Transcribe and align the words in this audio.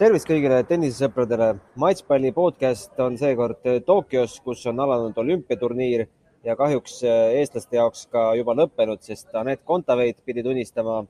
tervist 0.00 0.24
kõigile 0.24 0.62
tennisesõpradele. 0.64 1.58
matšpalli 1.76 2.30
podcast 2.32 2.96
on 3.04 3.18
seekord 3.20 3.66
Tokyos, 3.84 4.38
kus 4.40 4.62
on 4.70 4.78
alanud 4.80 5.18
olümpiaturniir 5.20 6.06
ja 6.44 6.54
kahjuks 6.56 7.02
eestlaste 7.04 7.76
jaoks 7.76 8.06
ka 8.08 8.22
juba 8.38 8.54
lõppenud, 8.56 9.02
sest 9.04 9.28
Anett 9.36 9.60
Kontaveit 9.68 10.16
pidi 10.24 10.40
tunnistama 10.46 11.02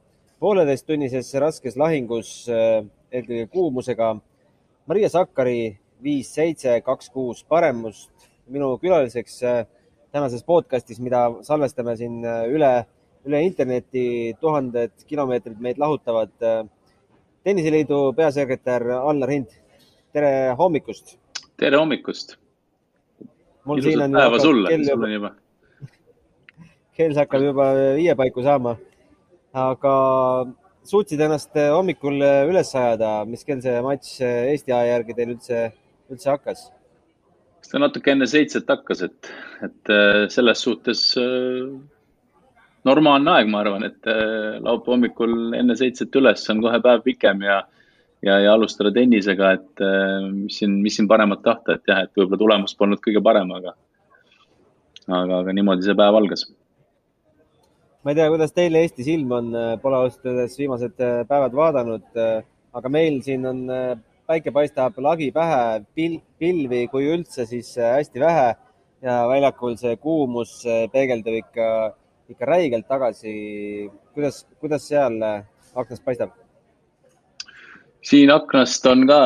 pooleteisttunnises 0.43 1.31
raskes 1.39 1.77
lahingus 1.79 2.33
eelkõige 2.51 3.47
kuumusega. 3.53 4.17
Maria 4.91 5.13
Sakkari 5.15 5.79
viis 6.03 6.35
seitse, 6.35 6.81
kaks 6.83 7.15
kuus 7.15 7.45
paremust. 7.45 8.11
minu 8.49 8.77
külaliseks 8.83 9.39
tänases 10.11 10.43
podcastis, 10.43 10.99
mida 10.99 11.29
salvestame 11.43 11.95
siin 11.97 12.25
üle, 12.27 12.87
üle 13.25 13.43
interneti, 13.47 14.35
tuhanded 14.41 14.91
kilomeetrid 15.07 15.61
meid 15.61 15.79
lahutavad 15.79 16.35
tenniseliidu 17.45 18.13
peasekretär 18.17 18.85
Allar 18.99 19.31
Hind. 19.31 19.53
tere 20.13 20.55
hommikust. 20.59 21.17
tere 21.57 21.77
hommikust. 21.77 22.37
ilusat 23.77 24.13
päeva 24.13 24.39
sulle, 24.39 24.79
sul 24.85 25.05
on 25.05 25.13
juba. 25.13 25.31
kell 26.97 27.17
hakkab 27.17 27.45
juba 27.45 27.69
viie 27.99 28.17
paiku 28.17 28.45
saama. 28.45 28.77
aga 29.53 29.95
suutsid 30.91 31.21
ennast 31.21 31.57
hommikul 31.57 32.21
üles 32.51 32.75
ajada, 32.75 33.25
mis 33.25 33.45
kell 33.45 33.63
see 33.65 33.81
matš 33.85 34.21
Eesti 34.25 34.73
aja 34.73 34.97
järgi 34.97 35.17
teil 35.17 35.33
üldse, 35.37 35.63
üldse 36.13 36.31
hakkas? 36.31 36.69
eks 37.61 37.73
ta 37.73 37.81
natuke 37.81 38.13
enne 38.13 38.29
seitset 38.29 38.69
hakkas, 38.69 39.03
et, 39.09 39.33
et 39.65 39.97
selles 40.33 40.67
suhtes 40.67 41.07
normaalne 42.89 43.35
aeg, 43.35 43.51
ma 43.51 43.61
arvan, 43.65 43.85
et 43.89 44.09
laupäeva 44.09 44.95
hommikul 44.95 45.57
enne 45.59 45.77
seitset 45.77 46.17
üles 46.17 46.47
on 46.53 46.63
kohe 46.65 46.81
päev 46.85 47.05
pikem 47.05 47.43
ja, 47.45 47.61
ja, 48.25 48.39
ja 48.45 48.55
alustada 48.55 48.93
tennisega, 48.95 49.53
et 49.59 49.85
mis 50.33 50.61
siin, 50.61 50.79
mis 50.85 50.97
siin 50.97 51.09
paremat 51.11 51.43
tahta, 51.45 51.77
et 51.77 51.93
jah, 51.93 52.05
et 52.05 52.15
võib-olla 52.17 52.41
tulemus 52.41 52.77
polnud 52.79 53.03
kõige 53.05 53.23
parem, 53.25 53.53
aga, 53.59 53.75
aga, 55.09 55.43
aga 55.43 55.57
niimoodi 55.57 55.87
see 55.87 55.99
päev 55.99 56.21
algas. 56.21 56.47
ma 58.05 58.15
ei 58.15 58.21
tea, 58.21 58.31
kuidas 58.33 58.57
teil 58.57 58.81
Eestis 58.81 59.11
ilm 59.13 59.37
on, 59.37 59.53
pole 59.83 60.01
ausalt 60.01 60.31
öeldes 60.33 60.57
viimased 60.59 60.97
päevad 61.29 61.57
vaadanud, 61.57 62.23
aga 62.81 62.93
meil 62.93 63.21
siin 63.27 63.45
on, 63.51 63.67
päike 64.31 64.53
paistab 64.55 64.97
lagi 65.03 65.33
pähe 65.35 65.83
pil,, 65.95 66.21
pilvi 66.39 66.87
kui 66.89 67.09
üldse, 67.13 67.45
siis 67.51 67.75
hästi 67.77 68.23
vähe 68.23 68.51
ja 69.05 69.15
väljakul 69.29 69.77
see 69.81 69.97
kuumus 70.01 70.61
peegeldub 70.93 71.41
ikka 71.41 71.67
ikka 72.31 72.47
räigelt 72.47 72.87
tagasi. 72.89 73.91
kuidas, 74.15 74.45
kuidas 74.61 74.87
seal 74.89 75.19
aknast 75.75 76.05
paistab? 76.05 76.31
siin 78.07 78.31
aknast 78.33 78.87
on 78.89 79.05
ka, 79.09 79.21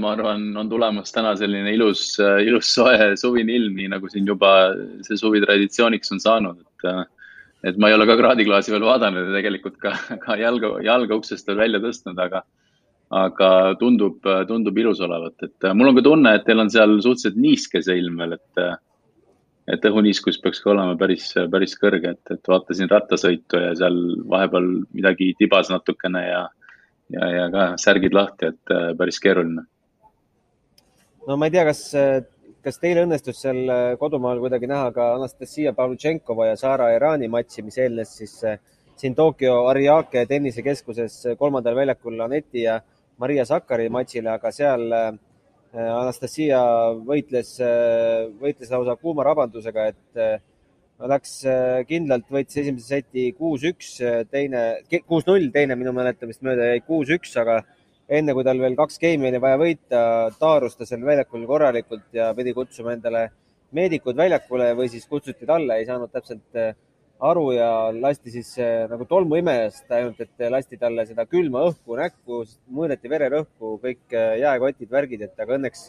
ma 0.00 0.12
arvan, 0.16 0.48
on 0.58 0.70
tulemas 0.70 1.12
täna 1.14 1.36
selline 1.38 1.70
ilus, 1.76 2.16
ilus 2.18 2.72
soe 2.74 3.12
suvine 3.20 3.54
ilm, 3.54 3.76
nii 3.78 3.92
nagu 3.92 4.10
siin 4.10 4.26
juba 4.26 4.50
see 5.06 5.18
suvi 5.20 5.42
traditsiooniks 5.44 6.10
on 6.16 6.22
saanud, 6.22 6.58
et, 6.64 7.06
et 7.70 7.78
ma 7.78 7.90
ei 7.90 7.96
ole 7.96 8.08
ka 8.08 8.18
kraadiklaasi 8.18 8.74
veel 8.74 8.86
vaadanud 8.88 9.28
ja 9.28 9.36
tegelikult 9.38 9.78
ka, 9.82 9.94
ka 10.24 10.38
jalga, 10.40 10.74
jalga 10.86 11.20
uksest 11.20 11.46
veel 11.46 11.62
välja 11.62 11.82
tõstnud, 11.84 12.18
aga, 12.26 12.42
aga 13.14 13.50
tundub, 13.78 14.18
tundub 14.50 14.82
ilus 14.82 15.04
olevat, 15.06 15.38
et 15.46 15.70
mul 15.78 15.92
on 15.92 16.00
ka 16.00 16.06
tunne, 16.08 16.34
et 16.34 16.46
teil 16.48 16.64
on 16.64 16.72
seal 16.72 16.98
suhteliselt 16.98 17.38
niiske 17.38 17.84
see 17.86 18.00
ilm 18.02 18.18
veel, 18.24 18.40
et 18.40 18.66
et 19.72 19.88
õhuniiskus 19.88 20.38
peaks 20.42 20.60
ka 20.62 20.70
olema 20.72 20.94
päris, 20.98 21.32
päris 21.50 21.74
kõrge, 21.80 22.14
et, 22.16 22.34
et 22.34 22.50
vaatasin 22.52 22.90
rattasõitu 22.90 23.62
ja 23.62 23.72
seal 23.78 23.98
vahepeal 24.30 24.68
midagi 24.94 25.32
tibas 25.38 25.70
natukene 25.72 26.22
ja, 26.26 26.44
ja, 27.16 27.30
ja 27.34 27.48
ka 27.54 27.66
särgid 27.82 28.14
lahti, 28.14 28.52
et 28.52 28.76
päris 28.98 29.18
keeruline. 29.22 29.66
no 31.26 31.36
ma 31.36 31.48
ei 31.48 31.56
tea, 31.56 31.66
kas, 31.66 31.82
kas 32.62 32.80
teil 32.82 33.02
õnnestus 33.02 33.42
seal 33.42 33.66
kodumaal 33.98 34.40
kuidagi 34.44 34.70
näha 34.70 34.92
ka 34.94 35.12
Anastasia 35.18 35.74
Pavlutšenkova 35.74 36.52
ja 36.52 36.56
Sara 36.60 36.92
Irani 36.94 37.28
matši, 37.32 37.66
mis 37.66 37.78
eelnes 37.82 38.16
siis 38.22 38.38
siin 38.96 39.14
Tokyo 39.14 39.66
Ariake 39.68 40.24
tennisekeskuses 40.26 41.22
kolmandal 41.38 41.76
väljakul 41.76 42.20
Aneti 42.20 42.62
ja 42.62 42.80
Maria 43.18 43.44
Sakkari 43.44 43.88
matšile, 43.92 44.30
aga 44.30 44.52
seal 44.52 44.92
Anastasia 45.76 46.58
võitles, 47.04 47.56
võitles 48.40 48.70
lausa 48.72 48.94
kuuma 48.96 49.26
rabandusega, 49.26 49.90
et 49.92 50.20
läks 51.12 51.34
kindlalt, 51.88 52.24
võitis 52.32 52.62
esimese 52.62 52.86
seti 52.94 53.26
kuus-üks, 53.36 53.90
teine, 54.32 54.62
kuus-null, 55.04 55.50
teine 55.52 55.76
minu 55.76 55.92
mäletamist 55.96 56.40
mööda 56.46 56.70
jäi 56.70 56.80
kuus-üks, 56.86 57.34
aga 57.42 57.58
enne 58.08 58.32
kui 58.32 58.46
tal 58.46 58.62
veel 58.62 58.78
kaks 58.78 58.96
geimi 59.02 59.28
oli 59.28 59.42
vaja 59.42 59.60
võita, 59.60 60.00
taarus 60.40 60.78
ta 60.78 60.88
seal 60.88 61.04
väljakul 61.04 61.44
korralikult 61.50 62.08
ja 62.16 62.30
pidi 62.38 62.54
kutsuma 62.56 62.94
endale 62.96 63.26
meedikud 63.76 64.16
väljakule 64.16 64.72
või 64.78 64.88
siis 64.88 65.04
kutsuti 65.10 65.48
talle, 65.48 65.76
ei 65.76 65.88
saanud 65.88 66.12
täpselt 66.14 66.60
aru 67.20 67.46
ja 67.54 67.70
lasti 67.94 68.32
siis 68.34 68.50
nagu 68.90 69.06
tolmuimejast 69.08 69.90
ainult, 69.96 70.20
et 70.20 70.46
lasti 70.52 70.78
talle 70.80 71.06
seda 71.08 71.24
külma 71.28 71.64
õhku 71.70 71.96
näkku, 71.98 72.42
mõõdeti 72.76 73.10
vererõhku, 73.10 73.76
kõik 73.82 74.16
jääkotid, 74.42 74.90
värgid, 74.90 75.24
et 75.24 75.40
aga 75.40 75.56
õnneks 75.56 75.86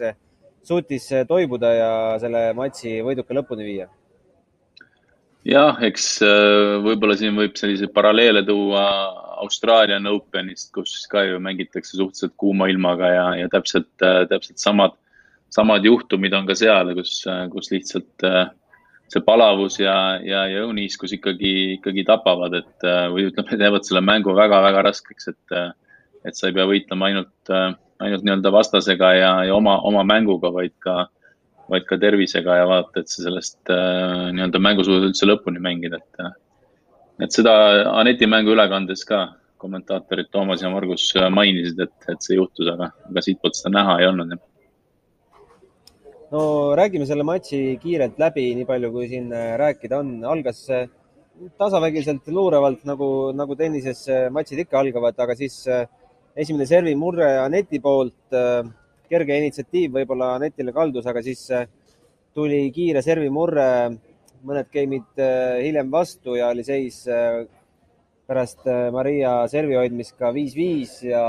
suutis 0.67 1.07
toibuda 1.27 1.71
ja 1.75 1.91
selle 2.21 2.51
matši 2.57 2.99
võiduka 3.05 3.35
lõpuni 3.35 3.67
viia. 3.67 3.87
jah, 5.47 5.77
eks 5.83 6.07
võib-olla 6.83 7.15
siin 7.19 7.35
võib 7.35 7.55
selliseid 7.59 7.91
paralleele 7.95 8.43
tuua 8.47 8.85
Australian 9.43 10.07
Openist, 10.09 10.71
kus 10.75 11.05
ka 11.11 11.23
ju 11.27 11.41
mängitakse 11.43 11.97
suhteliselt 11.97 12.33
kuuma 12.39 12.67
ilmaga 12.71 13.11
ja, 13.13 13.27
ja 13.43 13.51
täpselt, 13.51 13.91
täpselt 13.99 14.59
samad, 14.59 14.95
samad 15.53 15.85
juhtumid 15.85 16.33
on 16.33 16.47
ka 16.47 16.55
seal, 16.57 16.93
kus, 16.97 17.19
kus 17.53 17.71
lihtsalt 17.71 18.25
äh, 18.27 18.49
see 19.11 19.23
palavus 19.23 19.79
ja, 19.79 19.95
ja, 20.23 20.43
ja 20.51 20.63
õuniiskus 20.67 21.13
ikkagi, 21.15 21.51
ikkagi 21.77 22.03
tapavad, 22.07 22.55
et 22.59 22.87
või 23.13 23.27
ütleme, 23.29 23.59
teevad 23.59 23.87
selle 23.87 24.03
mängu 24.03 24.35
väga-väga 24.35 24.83
raskeks, 24.89 25.29
et, 25.31 25.59
et 26.27 26.35
sa 26.35 26.49
ei 26.49 26.55
pea 26.57 26.67
võitlema 26.67 27.07
ainult, 27.09 27.53
ainult 28.03 28.25
nii-öelda 28.27 28.51
vastasega 28.53 29.13
ja, 29.15 29.31
ja 29.47 29.55
oma, 29.55 29.77
oma 29.87 30.03
mänguga, 30.07 30.51
vaid 30.53 30.75
ka, 30.83 31.05
vaid 31.71 31.87
ka 31.87 31.99
tervisega 32.01 32.59
ja 32.61 32.67
vaata, 32.67 32.99
et 32.99 33.13
sa 33.13 33.23
sellest 33.23 33.71
nii-öelda 33.71 34.61
mängu 34.63 34.85
suudad 34.87 35.07
üldse 35.09 35.29
lõpuni 35.29 35.63
mängida, 35.63 36.01
et, 36.03 36.27
et 37.23 37.39
seda 37.39 37.55
Aneti 37.95 38.27
mängu 38.27 38.55
ülekandes 38.57 39.07
ka 39.07 39.29
kommentaatorid 39.57 40.27
Toomas 40.31 40.61
ja 40.61 40.69
Margus 40.69 41.09
mainisid, 41.33 41.79
et, 41.87 41.95
et 42.11 42.21
see 42.21 42.35
juhtus, 42.37 42.67
aga, 42.75 42.91
aga 43.09 43.23
siitpoolt 43.23 43.57
seda 43.57 43.73
näha 43.79 43.97
ei 44.01 44.11
olnud 44.11 44.35
no 46.31 46.75
räägime 46.75 47.05
selle 47.07 47.23
matši 47.23 47.77
kiirelt 47.81 48.17
läbi, 48.19 48.49
nii 48.57 48.67
palju 48.67 48.91
kui 48.91 49.07
siin 49.11 49.29
rääkida 49.31 49.99
on. 50.01 50.23
algas 50.25 50.65
tasavägiselt 51.57 52.27
luurevalt, 52.33 52.83
nagu, 52.89 53.31
nagu 53.37 53.55
tennises 53.55 54.07
matšid 54.33 54.65
ikka 54.65 54.79
algavad, 54.79 55.15
aga 55.19 55.35
siis 55.37 55.61
esimene 56.35 56.65
servimurre 56.65 57.29
Aneti 57.43 57.79
poolt, 57.79 58.33
kerge 59.09 59.37
initsiatiiv 59.39 59.93
võib-olla 59.99 60.33
Anetile 60.35 60.73
kaldus, 60.73 61.05
aga 61.07 61.21
siis 61.23 61.45
tuli 62.35 62.65
kiire 62.75 63.01
servimurre 63.05 63.67
mõned 64.47 64.67
geimid 64.73 65.21
hiljem 65.63 65.91
vastu 65.91 66.35
ja 66.37 66.49
oli 66.51 66.65
seis 66.65 67.05
pärast 68.27 68.67
Maria 68.93 69.39
servi 69.47 69.77
hoidmist 69.79 70.17
ka 70.19 70.33
viis-viis 70.35 70.99
ja 71.07 71.23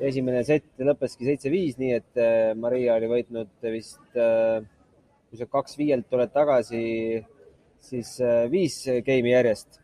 esimene 0.00 0.42
sett 0.46 0.80
lõppeski 0.80 1.26
seitse-viis, 1.26 1.76
nii 1.80 1.92
et 1.96 2.22
Maria 2.60 2.96
oli 2.96 3.10
võitnud 3.10 3.68
vist, 3.72 4.00
kui 4.14 5.40
sa 5.40 5.48
kaks 5.50 5.76
viielt 5.80 6.08
tuled 6.10 6.32
tagasi, 6.32 6.82
siis 7.82 8.14
viis 8.52 8.78
geimi 9.06 9.32
järjest. 9.34 9.80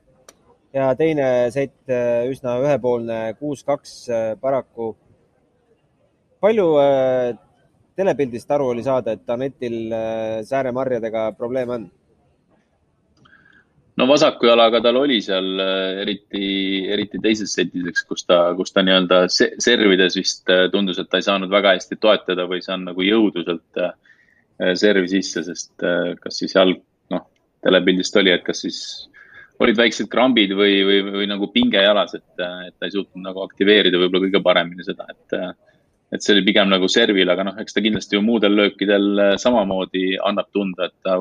ja 0.72 0.94
teine 0.94 1.50
sett 1.50 1.90
üsna 2.30 2.58
ühepoolne, 2.62 3.34
kuus-kaks 3.40 3.94
paraku. 4.40 4.94
palju 6.40 6.66
telepildist 7.96 8.50
aru 8.50 8.68
oli 8.74 8.82
saada, 8.82 9.12
et 9.12 9.30
Anetil 9.30 9.94
sääremarjadega 10.46 11.32
probleeme 11.38 11.72
on? 11.74 11.90
No 13.98 14.06
vasaku 14.06 14.46
jalaga 14.46 14.80
tal 14.84 15.00
oli 15.00 15.18
seal 15.24 15.58
eriti, 16.04 16.44
eriti 16.94 17.20
teises 17.22 17.54
setis, 17.56 17.86
eks, 17.90 18.04
kus 18.08 18.26
ta, 18.28 18.40
kus 18.58 18.74
ta 18.74 18.84
nii-öelda 18.86 19.24
servides 19.30 20.18
vist 20.18 20.52
tundus, 20.72 21.00
et 21.02 21.10
ta 21.10 21.20
ei 21.20 21.26
saanud 21.26 21.50
väga 21.52 21.74
hästi 21.76 21.98
toetada 22.00 22.46
või 22.50 22.60
ei 22.60 22.66
saanud 22.68 22.92
nagu 22.92 23.06
jõudu 23.06 23.44
sealt 23.46 23.82
servi 24.78 25.10
sisse, 25.10 25.44
sest 25.46 25.86
kas 26.22 26.40
siis 26.40 26.54
jalg, 26.56 26.80
noh, 27.14 27.26
telepildist 27.64 28.16
oli, 28.18 28.34
et 28.34 28.44
kas 28.46 28.64
siis 28.66 28.80
olid 29.62 29.78
väiksed 29.78 30.06
krambid 30.10 30.54
või, 30.54 30.82
või, 30.86 31.00
või 31.18 31.26
nagu 31.30 31.48
pinge 31.54 31.82
jalas, 31.82 32.14
et, 32.14 32.26
et 32.38 32.74
ta 32.78 32.86
ei 32.86 32.94
suutnud 32.94 33.24
nagu 33.24 33.42
aktiveerida 33.42 33.98
võib-olla 33.98 34.28
kõige 34.28 34.42
paremini 34.44 34.86
seda, 34.86 35.08
et, 35.10 35.38
et 36.14 36.22
see 36.22 36.36
oli 36.36 36.44
pigem 36.46 36.70
nagu 36.70 36.90
servil, 36.90 37.30
aga 37.34 37.46
noh, 37.50 37.58
eks 37.62 37.74
ta 37.74 37.82
kindlasti 37.82 38.18
ju 38.18 38.22
muudel 38.24 38.54
löökidel 38.58 39.38
samamoodi 39.42 40.12
annab 40.22 40.50
tunda, 40.54 40.90
et 40.90 40.96
ta 41.06 41.18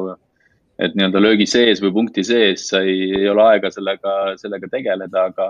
et 0.79 0.93
nii-öelda 0.97 1.21
löögi 1.21 1.47
sees 1.49 1.81
või 1.81 1.93
punkti 1.95 2.23
sees 2.25 2.67
sa 2.71 2.83
ei, 2.85 3.09
ei 3.17 3.29
ole 3.31 3.43
aega 3.47 3.71
sellega, 3.73 4.13
sellega 4.41 4.69
tegeleda, 4.71 5.25
aga, 5.31 5.47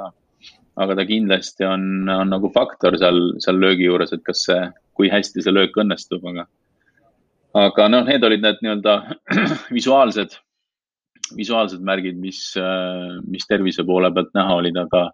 aga 0.83 0.97
ta 0.97 1.05
kindlasti 1.07 1.67
on, 1.67 2.07
on 2.13 2.31
nagu 2.31 2.51
faktor 2.55 2.97
seal, 2.99 3.19
seal 3.43 3.59
löögi 3.61 3.87
juures, 3.89 4.13
et 4.15 4.23
kas 4.27 4.45
see, 4.47 4.59
kui 4.97 5.11
hästi 5.11 5.43
see 5.43 5.53
löök 5.53 5.77
õnnestub, 5.83 6.23
aga, 6.31 6.47
aga 7.67 7.87
noh, 7.91 8.07
need 8.07 8.23
olid 8.23 8.45
need 8.45 8.63
nii-öelda 8.63 8.97
visuaalsed, 9.77 10.37
visuaalsed 11.35 11.83
märgid, 11.83 12.19
mis, 12.23 12.41
mis 13.27 13.47
tervise 13.49 13.83
poole 13.87 14.13
pealt 14.15 14.31
näha 14.37 14.59
olid, 14.61 14.79
aga, 14.79 15.09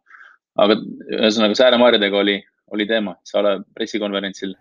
aga 0.62 0.78
ühesõnaga 1.18 1.58
Sääre-Maarjadega 1.58 2.22
oli, 2.22 2.38
oli 2.74 2.86
teema, 2.90 3.18
sa 3.26 3.42
oled 3.42 3.66
pressikonverentsil 3.74 4.54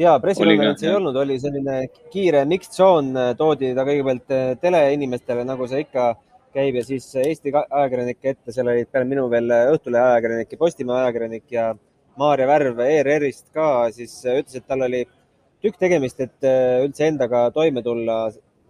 ja 0.00 0.14
pressikonverents 0.22 0.84
ei 0.84 0.94
olnud, 0.94 1.16
oli 1.16 1.38
selline 1.40 1.80
kiire 2.12 2.44
mixed 2.48 2.76
zone, 2.76 3.32
toodi 3.38 3.72
ta 3.76 3.84
kõigepealt 3.88 4.60
teleinimestele, 4.62 5.44
nagu 5.48 5.68
see 5.70 5.84
ikka 5.86 6.12
käib 6.56 6.78
ja 6.80 6.84
siis 6.86 7.08
Eesti 7.20 7.52
ajakirjanike 7.52 8.32
ette, 8.32 8.52
seal 8.52 8.70
olid 8.72 8.88
peale 8.92 9.08
minu 9.08 9.26
veel 9.32 9.52
Õhtulehe 9.74 10.14
ajakirjanik 10.14 10.54
ja 10.54 10.60
Postimehe 10.60 11.02
ajakirjanik 11.04 11.52
ja 11.52 11.70
Maarja 12.16 12.48
Värv 12.48 12.80
ERR-ist 12.80 13.50
ka, 13.52 13.90
siis 13.92 14.14
ütles, 14.24 14.56
et 14.56 14.64
tal 14.68 14.86
oli 14.86 15.02
tükk 15.64 15.78
tegemist, 15.80 16.20
et 16.20 16.46
äh, 16.48 16.82
üldse 16.84 17.08
endaga 17.10 17.48
toime 17.54 17.82
tulla. 17.84 18.26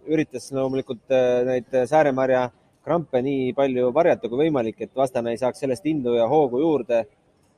üritas 0.07 0.45
loomulikult 0.55 1.11
äh, 1.11 1.43
neid 1.43 1.73
Sääre-Marja 1.89 2.45
krampe 2.87 3.19
nii 3.19 3.51
palju 3.55 3.89
varjata 3.95 4.29
kui 4.31 4.45
võimalik, 4.45 4.77
et 4.79 4.93
vastane 4.95 5.33
ei 5.33 5.39
saaks 5.41 5.59
sellest 5.59 5.85
indu 5.85 6.13
ja 6.15 6.27
hoogu 6.31 6.61
juurde. 6.61 7.01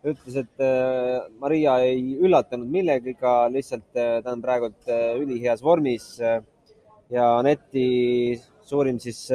Ütles, 0.08 0.36
et 0.40 0.64
äh, 0.64 1.26
Maria 1.42 1.80
ei 1.84 2.16
üllatanud 2.20 2.70
millegagi, 2.72 3.18
lihtsalt 3.56 3.90
ta 3.96 4.32
on 4.32 4.42
praegult 4.44 4.88
üliheas 5.20 5.64
vormis 5.64 6.16
ja 6.20 7.26
Aneti 7.40 8.38
suurim 8.64 9.00
siis 9.02 9.26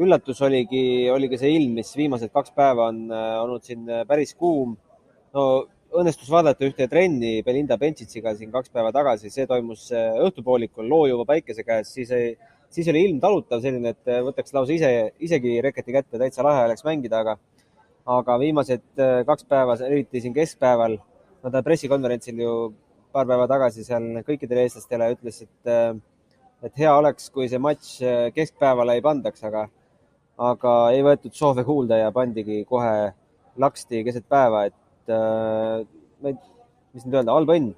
üllatus 0.00 0.40
oligi, 0.44 1.10
oligi 1.12 1.38
see 1.40 1.52
ilm, 1.58 1.76
mis 1.80 1.92
viimased 1.96 2.32
kaks 2.32 2.54
päeva 2.56 2.88
on 2.90 3.04
äh, 3.12 3.36
olnud 3.42 3.64
siin 3.66 3.84
äh, 3.90 4.06
päris 4.08 4.34
kuum. 4.38 4.76
no 5.36 5.42
õnnestus 5.92 6.30
vaadata 6.32 6.64
ühte 6.64 6.86
trenni 6.88 7.42
Belinda 7.44 7.76
Bentsitsiga 7.80 8.32
siin 8.36 8.50
kaks 8.52 8.72
päeva 8.72 8.92
tagasi, 8.92 9.30
see 9.32 9.46
toimus 9.48 9.90
äh, 9.92 10.16
õhtupoolikul 10.24 10.88
loojuva 10.88 11.26
päikese 11.28 11.64
käes, 11.64 11.92
siis 11.92 12.12
ei, 12.16 12.32
siis 12.72 12.88
oli 12.88 13.04
ilm 13.08 13.20
talutav 13.20 13.60
selline, 13.64 13.92
et 13.92 14.12
võtaks 14.24 14.56
lausa 14.56 14.72
ise, 14.72 14.92
isegi 15.20 15.58
reketi 15.64 15.92
kätte, 15.92 16.20
täitsa 16.20 16.44
lahe 16.46 16.64
oleks 16.70 16.86
mängida, 16.88 17.20
aga, 17.20 17.36
aga 18.06 18.38
viimased 18.40 19.02
kaks 19.26 19.44
päeva, 19.46 19.76
eriti 19.86 20.22
siin 20.22 20.34
keskpäeval, 20.34 20.96
no 21.42 21.52
ta 21.52 21.62
pressikonverentsil 21.62 22.40
ju 22.42 22.54
paar 23.12 23.28
päeva 23.28 23.46
tagasi 23.50 23.84
seal 23.86 24.24
kõikidele 24.26 24.64
eestlastele 24.66 25.12
ütles, 25.14 25.42
et, 25.44 26.00
et 26.66 26.80
hea 26.80 26.96
oleks, 26.96 27.28
kui 27.30 27.46
see 27.50 27.60
matš 27.62 27.98
keskpäevale 28.34 28.96
ei 28.98 29.04
pandaks, 29.04 29.44
aga 29.46 29.68
aga 30.40 30.72
ei 30.94 31.02
võetud 31.04 31.34
soove 31.36 31.64
kuulda 31.66 31.98
ja 32.00 32.12
pandigi 32.14 32.62
kohe 32.68 33.12
laksti 33.60 34.02
keset 34.06 34.24
päeva, 34.30 34.66
et 34.70 35.12
äh, 35.12 35.82
mis 36.22 37.04
nüüd 37.04 37.18
öelda, 37.18 37.34
halb 37.36 37.52
õnn. 37.52 37.72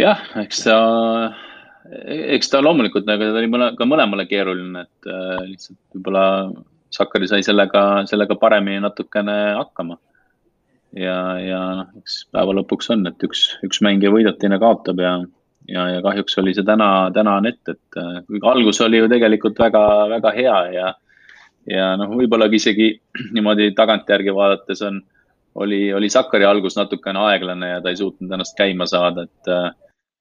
jah, 0.00 0.22
eks 0.42 0.64
ta, 0.66 0.76
eks 2.36 2.50
ta 2.50 2.62
loomulikult, 2.64 3.08
aga 3.08 3.30
ta 3.30 3.42
oli 3.42 3.52
mõle, 3.52 3.70
ka 3.78 3.86
mõlemale 3.86 4.26
keeruline, 4.30 4.86
et 4.86 5.10
äh, 5.10 5.44
lihtsalt 5.46 5.78
võib-olla 5.94 6.26
Sakari 6.90 7.28
sai 7.30 7.42
sellega, 7.46 8.04
sellega 8.10 8.36
paremini 8.38 8.80
natukene 8.82 9.36
hakkama. 9.58 9.98
ja, 10.96 11.18
ja 11.38 11.60
noh, 11.82 11.92
eks 12.00 12.24
päeva 12.34 12.56
lõpuks 12.58 12.90
on, 12.90 13.06
et 13.06 13.22
üks, 13.22 13.44
üks 13.66 13.78
mängija 13.86 14.10
võidab, 14.10 14.40
teine 14.40 14.58
kaotab 14.58 14.98
ja 14.98 15.20
ja, 15.70 15.86
ja 15.94 16.02
kahjuks 16.02 16.38
oli 16.40 16.54
see 16.56 16.66
täna, 16.66 16.88
täna 17.14 17.36
on 17.40 17.48
ette, 17.50 17.76
et 17.76 18.00
äh, 18.00 18.18
algus 18.50 18.80
oli 18.84 19.00
ju 19.00 19.08
tegelikult 19.10 19.58
väga, 19.60 19.82
väga 20.10 20.32
hea 20.36 20.58
ja, 20.74 20.92
ja 21.70 21.92
noh, 22.00 22.14
võib-olla 22.18 22.50
isegi 22.52 22.92
niimoodi 23.36 23.70
tagantjärgi 23.78 24.34
vaadates 24.34 24.82
on, 24.88 25.00
oli, 25.60 25.82
oli 25.94 26.10
Sakari 26.10 26.46
algus 26.46 26.78
natukene 26.78 27.22
aeglane 27.30 27.74
ja 27.74 27.80
ta 27.82 27.92
ei 27.92 27.98
suutnud 28.00 28.32
ennast 28.32 28.56
käima 28.58 28.86
saada, 28.90 29.26
et, 29.28 29.50
äh, 29.50 29.70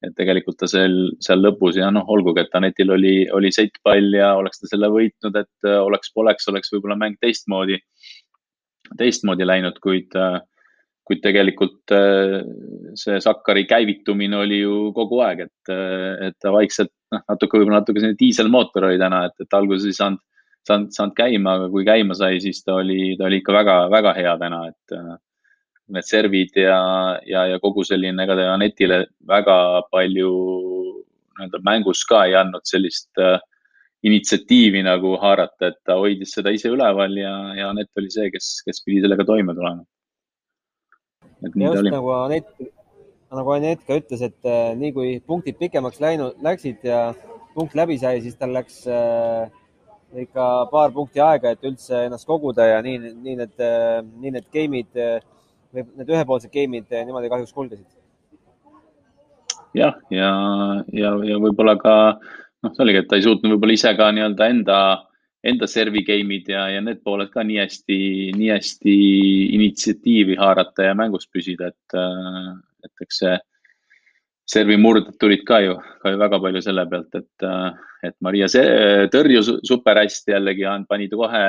et 0.05 0.15
tegelikult 0.15 0.59
ta 0.61 0.67
seal, 0.69 0.95
seal 1.23 1.41
lõpus 1.43 1.79
ja 1.79 1.89
noh, 1.91 2.07
olgugi, 2.11 2.45
et 2.45 2.55
Anetil 2.55 2.93
oli, 2.95 3.15
oli 3.35 3.51
seitpall 3.51 4.13
ja 4.15 4.33
oleks 4.39 4.61
ta 4.61 4.69
selle 4.71 4.91
võitnud, 4.93 5.35
et 5.35 5.67
äh, 5.67 5.79
oleks-poleks, 5.83 6.47
oleks 6.51 6.71
võib-olla 6.73 6.95
mäng 6.99 7.19
teistmoodi, 7.23 7.79
teistmoodi 8.99 9.47
läinud, 9.47 9.81
kuid 9.83 10.15
äh, 10.19 10.39
kuid 11.09 11.23
tegelikult 11.25 11.91
äh, 11.95 12.39
see 12.99 13.19
Sakari 13.23 13.65
käivitumine 13.69 14.37
oli 14.43 14.61
ju 14.61 14.89
kogu 14.93 15.23
aeg, 15.25 15.47
et, 15.47 15.71
et 16.29 16.35
ta 16.37 16.53
vaikselt, 16.53 16.93
noh, 17.15 17.23
natuke, 17.31 17.57
võib-olla 17.57 17.81
natuke 17.81 18.03
selline 18.03 18.19
diiselmootor 18.19 18.85
oli 18.91 18.99
täna, 19.01 19.23
et, 19.25 19.35
et 19.41 19.57
alguses 19.57 19.89
ei 19.89 19.97
saanud, 19.97 20.21
saanud, 20.69 20.93
saanud 20.93 21.15
käima, 21.17 21.57
aga 21.57 21.71
kui 21.73 21.87
käima 21.87 22.13
sai, 22.17 22.37
siis 22.43 22.61
ta 22.61 22.77
oli, 22.77 23.15
ta 23.17 23.25
oli 23.25 23.41
ikka 23.41 23.55
väga, 23.57 23.79
väga 23.91 24.13
hea 24.19 24.35
täna, 24.43 24.61
et 24.69 24.99
need 25.89 26.07
servid 26.07 26.57
ja, 26.59 26.79
ja, 27.25 27.45
ja 27.53 27.59
kogu 27.63 27.83
selline, 27.87 28.23
ega 28.23 28.37
ta 28.37 28.49
Anetile 28.53 29.03
väga 29.27 29.59
palju 29.91 30.31
nii-öelda 31.39 31.61
mängus 31.63 32.03
ka 32.07 32.25
ei 32.27 32.35
andnud 32.37 32.65
sellist 32.67 33.21
äh, 33.21 33.39
initsiatiivi 34.07 34.81
nagu 34.85 35.15
haarata, 35.19 35.71
et 35.71 35.79
ta 35.87 35.97
hoidis 35.99 36.33
seda 36.35 36.53
ise 36.55 36.71
üleval 36.71 37.15
ja, 37.19 37.33
ja 37.57 37.69
Anett 37.73 37.91
oli 37.99 38.11
see, 38.13 38.29
kes, 38.31 38.59
kes 38.67 38.83
pidi 38.85 39.03
sellega 39.03 39.25
toime 39.27 39.55
tulema. 39.57 39.83
Just 41.41 41.89
nagu 41.91 42.11
Anett, 42.15 42.51
nagu 43.35 43.55
Anett 43.55 43.83
ka 43.87 43.99
ütles, 43.99 44.23
et 44.29 44.47
äh, 44.47 44.71
nii 44.79 44.93
kui 44.95 45.15
punktid 45.25 45.59
pikemaks 45.59 45.99
läinud, 46.03 46.39
läksid 46.43 46.85
ja 46.87 47.09
punkt 47.55 47.75
läbi 47.75 47.99
sai, 47.99 48.19
siis 48.23 48.37
tal 48.39 48.55
läks 48.55 48.85
äh, 48.87 49.49
ikka 50.23 50.45
paar 50.71 50.95
punkti 50.95 51.21
aega, 51.23 51.53
et 51.53 51.67
üldse 51.67 52.05
ennast 52.07 52.27
koguda 52.27 52.69
ja 52.69 52.79
nii, 52.85 53.13
nii 53.19 53.35
need, 53.43 53.57
äh, 53.59 53.99
nii 54.23 54.35
need 54.37 54.47
game'id 54.55 54.95
või 54.95 55.19
need 55.75 56.09
ühepoolsed 56.09 56.51
game'id 56.53 56.89
niimoodi 56.91 57.31
kahjuks 57.31 57.53
kulgesid. 57.53 57.87
jah, 59.77 59.97
ja, 60.09 60.29
ja, 60.91 61.11
ja, 61.11 61.11
ja 61.33 61.41
võib-olla 61.41 61.77
ka 61.81 61.93
noh, 62.17 62.73
see 62.73 62.83
oligi, 62.85 63.03
et 63.03 63.11
ta 63.11 63.19
ei 63.19 63.27
suutnud 63.27 63.53
võib-olla 63.55 63.77
ise 63.77 63.93
ka 63.97 64.09
nii-öelda 64.15 64.49
enda 64.55 64.79
enda 65.43 65.67
servi 65.71 66.03
game'id 66.07 66.49
ja, 66.51 66.65
ja 66.73 66.81
need 66.83 66.99
pooled 67.05 67.29
ka 67.31 67.45
nii 67.47 67.61
hästi, 67.61 67.99
nii 68.35 68.49
hästi 68.51 68.95
initsiatiivi 69.55 70.35
haarata 70.39 70.89
ja 70.89 70.97
mängus 70.97 71.29
püsida, 71.31 71.71
et, 71.71 71.95
et 72.83 73.05
eks 73.05 73.21
see 73.23 73.37
servi 74.49 74.77
murded 74.81 75.13
tulid 75.21 75.45
ka 75.45 75.59
ju, 75.61 75.77
ka 76.01 76.13
ju 76.13 76.17
väga 76.17 76.39
palju 76.41 76.61
selle 76.65 76.85
pealt, 76.89 77.15
et, 77.19 77.45
äh, 77.45 77.69
et 78.09 78.15
Maria 78.25 78.47
tõrjus 79.13 79.51
super 79.67 79.99
hästi 80.01 80.33
jällegi, 80.33 80.65
pani 80.89 81.09
ta 81.11 81.19
kohe 81.19 81.41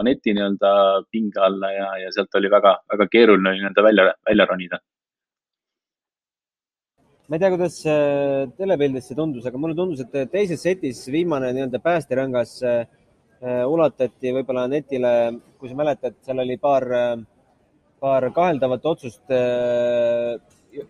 Aneti 0.00 0.32
nii-öelda 0.36 0.72
pinge 1.12 1.42
alla 1.48 1.72
ja, 1.74 1.88
ja 2.04 2.12
sealt 2.14 2.38
oli 2.40 2.52
väga, 2.52 2.76
väga 2.92 3.08
keeruline 3.12 3.56
nii-öelda 3.58 3.84
välja, 3.88 4.08
välja 4.28 4.48
ronida. 4.48 4.80
Ma 7.26 7.36
ei 7.36 7.42
tea, 7.42 7.52
kuidas 7.52 7.80
äh, 7.90 8.46
telepildis 8.56 9.10
see 9.10 9.18
tundus, 9.18 9.46
aga 9.48 9.60
mulle 9.60 9.76
tundus, 9.76 10.04
et 10.06 10.30
teises 10.32 10.62
setis 10.62 11.02
viimane 11.12 11.50
nii-öelda 11.52 11.82
päästerõngas 11.84 12.58
äh, 12.64 12.84
ulatati 13.68 14.32
võib-olla 14.32 14.64
netile, 14.72 15.10
kui 15.60 15.68
sa 15.68 15.76
mäletad, 15.76 16.16
seal 16.24 16.40
oli 16.40 16.56
paar, 16.56 16.86
paar 18.00 18.30
kaheldavat 18.32 18.86
otsust 18.88 19.34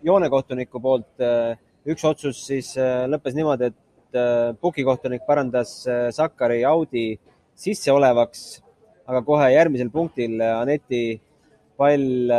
joonekohtuniku 0.03 0.81
poolt. 0.81 1.25
üks 1.87 2.03
otsus 2.03 2.39
siis 2.43 2.73
lõppes 3.07 3.35
niimoodi, 3.35 3.69
et 3.71 4.57
pukikohtunik 4.61 5.23
parandas 5.27 5.71
Sakari 6.11 6.63
Audi 6.67 7.13
sisseolevaks, 7.55 8.43
aga 9.07 9.21
kohe 9.23 9.47
järgmisel 9.53 9.89
punktil 9.93 10.41
Aneti 10.41 11.21
pall 11.77 12.33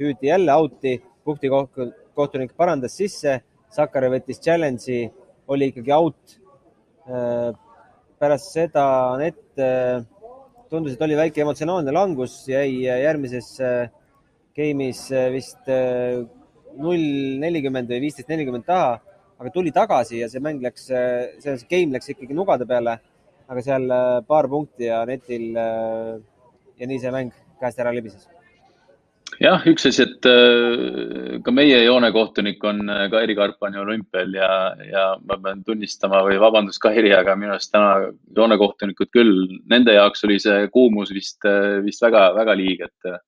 hüüdi 0.00 0.30
jälle 0.30 0.56
out'i, 0.56 0.96
punktikohtunik 1.24 1.94
kohtunik 2.16 2.56
parandas 2.56 2.96
sisse, 2.96 3.40
Sakari 3.76 4.08
võttis 4.14 4.40
challenge'i, 4.40 5.06
oli 5.52 5.70
ikkagi 5.70 5.92
out. 5.92 6.36
Äh, 7.06 7.50
pärast 8.16 8.54
seda 8.56 8.84
Anett 9.12 9.60
äh, 9.60 10.00
tundus, 10.70 10.96
et 10.96 11.04
oli 11.04 11.18
väike 11.18 11.44
emotsionaalne 11.44 11.92
langus, 11.94 12.38
jäi 12.48 12.86
järgmises 12.86 13.52
äh, 13.60 13.92
game'is 14.56 15.02
vist 15.34 15.70
null 16.76 17.06
nelikümmend 17.42 17.90
või 17.92 18.02
viisteist 18.06 18.30
nelikümmend 18.32 18.66
taha, 18.68 18.94
aga 19.40 19.52
tuli 19.52 19.72
tagasi 19.72 20.22
ja 20.22 20.30
see 20.32 20.42
mäng 20.44 20.64
läks, 20.64 20.88
see 20.88 21.58
game 21.70 21.96
läks 21.96 22.12
ikkagi 22.12 22.36
nugade 22.36 22.68
peale. 22.68 22.98
aga 23.46 23.62
seal 23.62 23.84
paar 24.26 24.48
punkti 24.50 24.88
ja 24.88 25.02
Anetil 25.04 25.52
ja 25.54 26.88
nii 26.88 26.98
see 26.98 27.12
mäng 27.14 27.30
käest 27.60 27.78
ära 27.78 27.92
libises 27.94 28.26
jah, 29.42 29.64
üks 29.68 29.86
asi, 29.88 30.04
et 30.06 30.26
äh, 30.30 31.36
ka 31.44 31.52
meie 31.54 31.78
joonekohtunik 31.84 32.62
on 32.68 32.88
äh, 32.92 33.06
Kairi 33.12 33.36
Karpani 33.38 33.80
olümpial 33.80 34.34
ja, 34.36 34.50
ja 34.86 35.04
ma 35.22 35.38
pean 35.42 35.62
tunnistama 35.66 36.22
või 36.26 36.38
vabandust, 36.42 36.80
Kairi, 36.82 37.12
aga 37.16 37.36
minu 37.38 37.54
arust 37.56 37.72
täna 37.74 38.12
joonekohtunikud 38.36 39.12
küll, 39.14 39.34
nende 39.70 39.96
jaoks 39.96 40.24
oli 40.28 40.38
see 40.42 40.66
kuumus 40.74 41.12
vist, 41.14 41.40
äh, 41.48 41.80
vist 41.84 42.04
väga, 42.04 42.28
väga 42.38 42.56
liig, 42.58 42.86
et, 42.86 43.18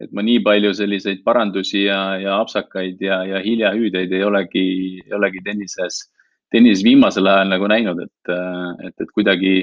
et 0.00 0.12
ma 0.16 0.24
nii 0.24 0.40
palju 0.44 0.72
selliseid 0.76 1.20
parandusi 1.26 1.84
ja, 1.84 2.00
ja 2.20 2.38
apsakaid 2.40 3.02
ja, 3.04 3.20
ja 3.28 3.42
hiljahüüdeid 3.44 4.12
ei 4.16 4.24
olegi, 4.24 4.64
ei 5.04 5.16
olegi 5.16 5.42
tennises, 5.44 6.00
tennises 6.52 6.84
viimasel 6.86 7.28
ajal 7.28 7.52
nagu 7.52 7.68
näinud, 7.70 8.00
et, 8.06 8.32
et, 8.88 8.94
et 8.96 9.12
kuidagi 9.12 9.54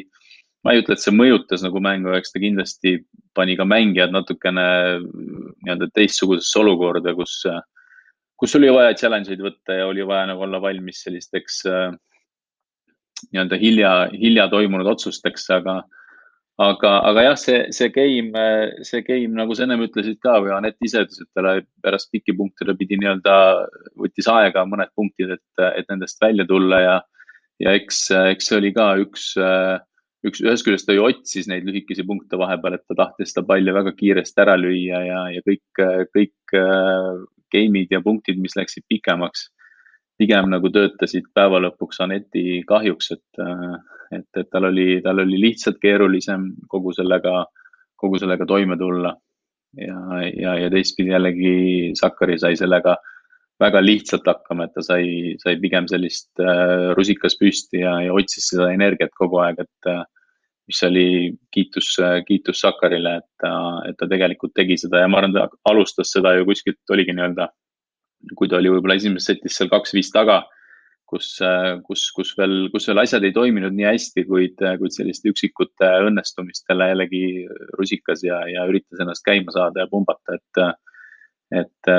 ma 0.66 0.74
ei 0.74 0.84
ütle, 0.84 0.98
et 0.98 1.02
see 1.02 1.16
mõjutas 1.16 1.64
nagu 1.66 1.82
mängu, 1.84 2.14
eks 2.18 2.34
ta 2.34 2.42
kindlasti 2.44 2.98
pani 3.38 3.58
ka 3.58 3.66
mängijad 3.66 4.14
natukene 4.14 4.68
nii-öelda 5.02 5.90
teistsugusesse 5.96 6.60
olukorda, 6.62 7.14
kus, 7.18 7.40
kus 8.38 8.56
oli 8.60 8.70
vaja 8.74 8.96
challenge 8.98 9.34
eid 9.34 9.42
võtta 9.46 9.80
ja 9.80 9.88
oli 9.90 10.06
vaja 10.06 10.30
nagu 10.34 10.46
olla 10.46 10.62
valmis 10.62 11.02
sellisteks 11.06 11.64
nii-öelda 13.32 13.58
hilja, 13.62 13.94
hilja 14.14 14.50
toimunud 14.54 14.90
otsusteks, 14.94 15.50
aga 15.58 15.80
aga, 16.62 16.92
aga 17.10 17.24
jah, 17.28 17.36
see, 17.38 17.58
see 17.76 17.90
game, 17.94 18.46
see 18.88 19.04
game, 19.06 19.36
nagu 19.38 19.56
sa 19.56 19.66
ennem 19.66 19.84
ütlesid 19.86 20.18
ka 20.24 20.40
või 20.44 20.54
Anett 20.56 20.82
ise 20.86 21.04
ütles, 21.06 21.22
et 21.22 21.30
talle 21.38 21.60
pärast 21.86 22.10
pikki 22.14 22.36
punkte 22.38 22.66
ta 22.66 22.76
pidi 22.78 22.98
nii-öelda, 22.98 23.36
võttis 24.02 24.30
aega 24.32 24.66
mõned 24.70 24.90
punktid, 24.98 25.36
et, 25.38 25.66
et 25.68 25.86
nendest 25.92 26.22
välja 26.24 26.48
tulla 26.50 26.82
ja, 26.82 26.96
ja 27.64 27.76
eks, 27.78 28.08
eks 28.34 28.50
see 28.50 28.58
oli 28.58 28.74
ka 28.76 28.90
üks, 29.04 29.30
üks, 30.26 30.42
ühest 30.42 30.66
küljest 30.66 30.90
ta 30.90 30.98
ju 30.98 31.06
otsis 31.06 31.50
neid 31.52 31.68
lühikesi 31.68 32.06
punkte 32.08 32.40
vahepeal, 32.42 32.80
et 32.80 32.86
ta 32.90 32.98
tahtis 33.04 33.36
seda 33.36 33.46
palli 33.48 33.74
väga 33.74 33.94
kiiresti 33.98 34.46
ära 34.46 34.58
lüüa 34.60 35.04
ja, 35.06 35.22
ja 35.38 35.46
kõik, 35.46 35.86
kõik 36.16 36.58
game'id 37.54 37.94
ja 37.94 38.02
punktid, 38.04 38.42
mis 38.42 38.58
läksid 38.58 38.86
pikemaks 38.90 39.48
pigem 40.18 40.50
nagu 40.52 40.72
töötasid 40.74 41.30
päeva 41.36 41.60
lõpuks 41.62 42.02
Aneti 42.04 42.62
kahjuks, 42.68 43.12
et, 43.16 43.44
et, 44.16 44.28
et 44.42 44.50
tal 44.52 44.70
oli, 44.72 44.98
tal 45.06 45.22
oli 45.24 45.40
lihtsalt 45.42 45.80
keerulisem 45.82 46.50
kogu 46.72 46.94
sellega, 46.98 47.44
kogu 47.96 48.20
sellega 48.22 48.48
toime 48.50 48.78
tulla. 48.78 49.14
ja, 49.78 50.00
ja, 50.34 50.56
ja 50.58 50.70
teistpidi 50.74 51.12
jällegi 51.12 51.92
Sakari 52.00 52.40
sai 52.40 52.56
sellega 52.58 52.96
väga 53.60 53.82
lihtsalt 53.82 54.28
hakkama, 54.30 54.68
et 54.68 54.74
ta 54.74 54.84
sai, 54.86 55.36
sai 55.42 55.58
pigem 55.62 55.88
sellist 55.90 56.30
äh, 56.42 56.94
rusikas 56.98 57.38
püsti 57.38 57.82
ja, 57.82 57.98
ja 58.06 58.14
otsis 58.14 58.52
seda 58.52 58.70
energiat 58.74 59.14
kogu 59.18 59.42
aeg, 59.42 59.64
et 59.66 59.90
äh, 59.92 60.04
mis 60.68 60.84
oli 60.84 61.08
kiitus, 61.54 61.94
kiitus 62.28 62.62
Sakarile, 62.62 63.18
et 63.22 63.30
ta, 63.42 63.52
et 63.88 63.98
ta 64.00 64.08
tegelikult 64.10 64.54
tegi 64.56 64.78
seda 64.78 65.02
ja 65.02 65.08
ma 65.10 65.22
arvan, 65.22 65.34
ta 65.34 65.48
alustas 65.72 66.12
seda 66.14 66.36
ju 66.38 66.46
kuskilt, 66.50 66.82
oligi 66.94 67.16
nii-öelda 67.16 67.48
kui 68.36 68.50
ta 68.50 68.60
oli 68.60 68.72
võib-olla 68.74 68.98
esimeses 69.00 69.32
setis 69.32 69.58
seal 69.58 69.70
kaks-viis 69.72 70.10
taga, 70.14 70.42
kus, 71.08 71.30
kus, 71.88 72.04
kus 72.16 72.34
veel, 72.40 72.56
kus 72.74 72.88
veel 72.90 73.02
asjad 73.04 73.26
ei 73.28 73.36
toiminud 73.36 73.76
nii 73.76 73.88
hästi, 73.88 74.26
kuid, 74.28 74.64
kuid 74.82 74.96
selliste 74.96 75.32
üksikute 75.32 75.90
õnnestumistele 76.10 76.92
jällegi 76.92 77.24
rusikas 77.80 78.26
ja, 78.28 78.42
ja 78.52 78.68
üritas 78.70 79.04
ennast 79.04 79.26
käima 79.28 79.54
saada 79.56 79.86
ja 79.86 79.92
pumbata, 79.92 80.38
et, 80.38 80.64
et 81.64 81.92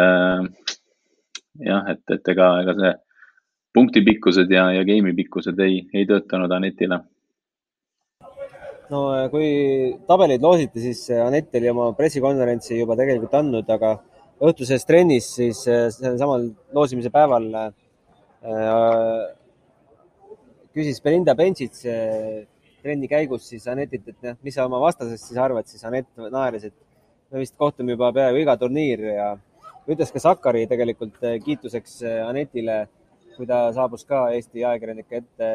jah, 1.65 1.93
et, 1.95 2.03
et 2.15 2.35
ega, 2.35 2.51
ega 2.65 2.75
see 2.81 2.97
punkti 3.79 4.03
pikkused 4.05 4.51
ja, 4.53 4.69
ja 4.75 4.85
game'i 4.87 5.15
pikkused 5.17 5.59
ei, 5.63 5.81
ei 5.95 6.07
töötanud 6.09 6.53
Anetile. 6.53 7.01
No 8.89 9.03
kui 9.33 9.49
tabeleid 10.09 10.45
loositi, 10.45 10.81
siis 10.81 11.03
Anett 11.21 11.55
oli 11.59 11.69
oma 11.71 11.91
pressikonverentsi 11.97 12.79
juba 12.79 12.97
tegelikult 12.99 13.37
andnud, 13.37 13.69
aga 13.71 13.99
õhtuses 14.45 14.87
trennis 14.87 15.29
siis 15.39 15.65
äh, 15.71 15.89
sellel 15.95 16.19
samal 16.21 16.47
loosimise 16.75 17.11
päeval 17.15 17.49
äh, 17.59 17.73
küsis 20.77 21.03
Belinda 21.03 21.35
Benchits 21.39 21.85
äh, 21.89 22.45
trenni 22.83 23.11
käigus 23.11 23.49
siis 23.51 23.67
Anetilt, 23.71 24.07
et 24.13 24.21
noh, 24.23 24.39
mis 24.47 24.55
sa 24.55 24.69
oma 24.69 24.79
vastasest 24.83 25.31
siis 25.31 25.41
arvad, 25.43 25.67
siis 25.71 25.83
Anett 25.89 26.29
naeris, 26.31 26.69
et 26.71 26.77
me 27.33 27.43
vist 27.43 27.57
kohtume 27.59 27.97
juba 27.97 28.13
peaaegu 28.15 28.45
iga 28.45 28.55
turniir 28.61 29.03
ja 29.11 29.33
ütles 29.91 30.13
ka 30.15 30.23
Sakari 30.23 30.67
tegelikult 30.71 31.19
kiituseks 31.45 31.99
Anetile, 32.29 32.85
kui 33.35 33.49
ta 33.49 33.67
saabus 33.75 34.07
ka 34.07 34.29
Eesti 34.37 34.63
ajakirjanike 34.63 35.23
ette. 35.23 35.51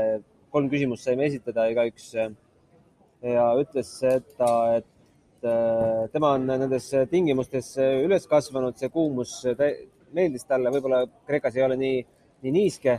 kolm 0.53 0.67
küsimust 0.69 1.07
saime 1.07 1.25
esitada 1.25 1.63
igaüks 1.71 2.11
ja 2.13 3.45
ütles 3.57 3.87
seda, 4.03 4.51
et 4.77 4.92
Äh, 5.43 6.07
tema 6.13 6.29
on 6.37 6.45
nendes 6.47 6.85
tingimustes 7.11 7.73
üles 8.05 8.23
kasvanud, 8.31 8.77
see 8.79 8.87
kuumus 8.93 9.41
meeldis 10.15 10.45
talle, 10.47 10.71
võib-olla 10.71 11.01
Kreekas 11.27 11.57
ei 11.57 11.63
ole 11.65 11.75
nii, 11.81 11.97
nii 12.45 12.53
niiske, 12.55 12.93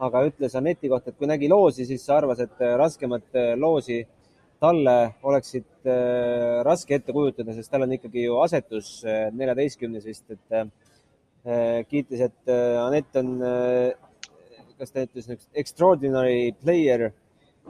aga 0.00 0.22
ütles 0.24 0.54
Aneti 0.56 0.88
kohta, 0.88 1.12
et 1.12 1.18
kui 1.18 1.28
nägi 1.28 1.50
loosi, 1.52 1.84
siis 1.84 2.06
arvas, 2.14 2.40
et 2.40 2.62
raskemat 2.80 3.36
loosi 3.60 3.98
talle 4.64 4.94
oleksid 5.28 5.90
äh, 5.92 6.62
raske 6.64 6.96
ette 6.96 7.12
kujutada, 7.12 7.52
sest 7.56 7.68
tal 7.72 7.84
on 7.84 7.92
ikkagi 7.98 8.24
ju 8.24 8.38
asetus 8.46 8.88
äh, 9.04 9.26
neljateistkümnes 9.36 10.06
vist, 10.08 10.24
et 10.32 10.72
kiitis, 11.88 12.20
et 12.20 12.50
Anett 12.80 13.16
on, 13.16 13.28
kas 14.76 14.92
ta 14.92 15.04
ütles, 15.06 15.28
extraordinary 15.56 16.50
player, 16.60 17.06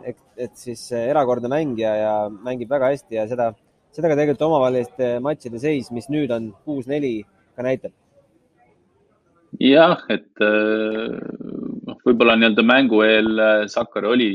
et, 0.03 0.23
et 0.35 0.55
siis 0.59 0.83
erakordne 0.99 1.51
mängija 1.51 1.93
ja 1.99 2.15
mängib 2.31 2.71
väga 2.71 2.91
hästi 2.91 3.19
ja 3.21 3.27
seda 3.31 3.53
seda 3.95 4.11
ka 4.11 4.19
tegelikult 4.19 4.47
omavaheliste 4.47 5.17
matšide 5.25 5.61
seis, 5.63 5.91
mis 5.95 6.09
nüüd 6.13 6.31
on 6.35 6.53
kuus-neli, 6.67 7.21
ka 7.57 7.67
näitab. 7.67 7.95
jah, 9.61 9.99
et 10.09 10.45
äh, 10.47 11.19
noh, 11.89 11.99
võib-olla 12.07 12.39
nii-öelda 12.39 12.65
mängu 12.65 13.03
eel 13.05 13.35
äh, 13.35 13.67
Sakar 13.69 14.07
oli, 14.09 14.31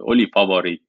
oli 0.00 0.28
favoriit. 0.34 0.84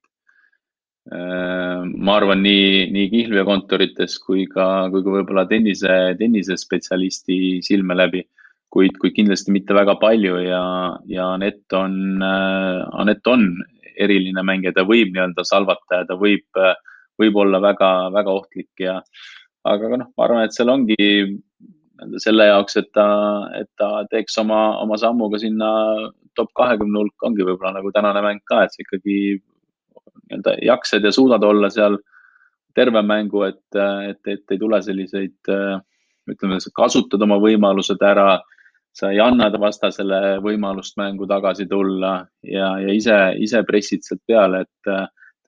Äh, 1.12 1.82
ma 1.88 2.18
arvan, 2.20 2.44
nii, 2.46 2.92
nii 2.94 3.08
kihlveokontorites 3.16 4.20
kui 4.22 4.46
ka, 4.52 4.92
kui 4.92 5.02
ka 5.06 5.16
võib-olla 5.16 5.48
tennise, 5.50 5.96
tennisespetsialisti 6.20 7.62
silme 7.66 7.98
läbi, 7.98 8.26
kuid, 8.72 9.00
kuid 9.02 9.16
kindlasti 9.16 9.56
mitte 9.56 9.74
väga 9.74 9.96
palju 10.04 10.44
ja, 10.44 10.62
ja 11.10 11.32
Anett 11.40 11.74
on, 11.74 12.22
Anett 12.22 13.32
on 13.32 13.48
eriline 13.98 14.44
mängija, 14.46 14.76
ta 14.76 14.86
võib 14.88 15.16
nii-öelda 15.16 15.46
salvata 15.48 16.04
ja 16.04 16.08
ta 16.10 16.20
võib 16.20 16.60
äh, 16.60 16.76
võib 17.22 17.38
olla 17.44 17.62
väga, 17.64 17.92
väga 18.14 18.34
ohtlik 18.34 18.84
ja 18.84 19.00
aga 19.68 19.96
noh, 19.98 20.10
ma 20.18 20.26
arvan, 20.26 20.46
et 20.46 20.58
seal 20.58 20.72
ongi 20.74 20.98
selle 22.22 22.48
jaoks, 22.50 22.78
et 22.82 22.90
ta, 22.96 23.08
et 23.58 23.70
ta 23.78 24.04
teeks 24.10 24.38
oma, 24.42 24.62
oma 24.82 24.98
sammu 24.98 25.30
ka 25.32 25.40
sinna 25.42 25.70
top 26.38 26.50
kahekümne 26.58 27.04
hulka, 27.04 27.28
ongi 27.30 27.46
võib-olla 27.46 27.76
nagu 27.78 27.92
tänane 27.94 28.24
mäng 28.26 28.42
ka, 28.50 28.64
et 28.64 28.74
sa 28.74 28.82
ikkagi 28.82 29.18
nii-öelda 30.32 30.56
jaksad 30.66 31.06
ja 31.06 31.12
suudad 31.14 31.44
olla 31.46 31.70
seal 31.70 32.00
terve 32.76 33.04
mängu, 33.04 33.44
et, 33.50 33.62
et, 34.08 34.22
et 34.32 34.56
ei 34.56 34.60
tule 34.60 34.80
selliseid, 34.82 35.52
ütleme, 36.32 36.60
sa 36.64 36.72
kasutad 36.76 37.22
oma 37.22 37.38
võimalused 37.44 38.02
ära, 38.08 38.40
sa 38.96 39.12
ei 39.12 39.22
anna 39.24 39.48
vastasele 39.60 40.40
võimalust 40.44 40.98
mängu 41.00 41.28
tagasi 41.28 41.68
tulla 41.70 42.18
ja, 42.44 42.74
ja 42.82 42.96
ise, 42.96 43.20
ise 43.40 43.62
pressid 43.68 44.04
sealt 44.04 44.24
peale, 44.28 44.66
et 44.66 44.92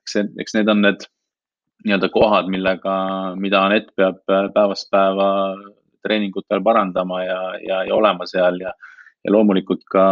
eks, 0.04 0.16
eks 0.40 0.56
need 0.56 0.70
on 0.72 0.84
need 0.84 1.04
nii-öelda 1.84 2.08
kohad, 2.12 2.48
millega, 2.52 2.94
mida 3.40 3.64
Anett 3.66 3.92
peab 3.96 4.22
äh, 4.32 4.48
päevast 4.54 4.88
päeva 4.92 5.28
treeningutel 6.04 6.62
parandama 6.64 7.22
ja, 7.24 7.38
ja, 7.64 7.84
ja 7.88 7.94
olema 7.96 8.26
seal 8.28 8.58
ja, 8.60 8.72
ja 9.24 9.32
loomulikult 9.32 9.84
ka, 9.92 10.04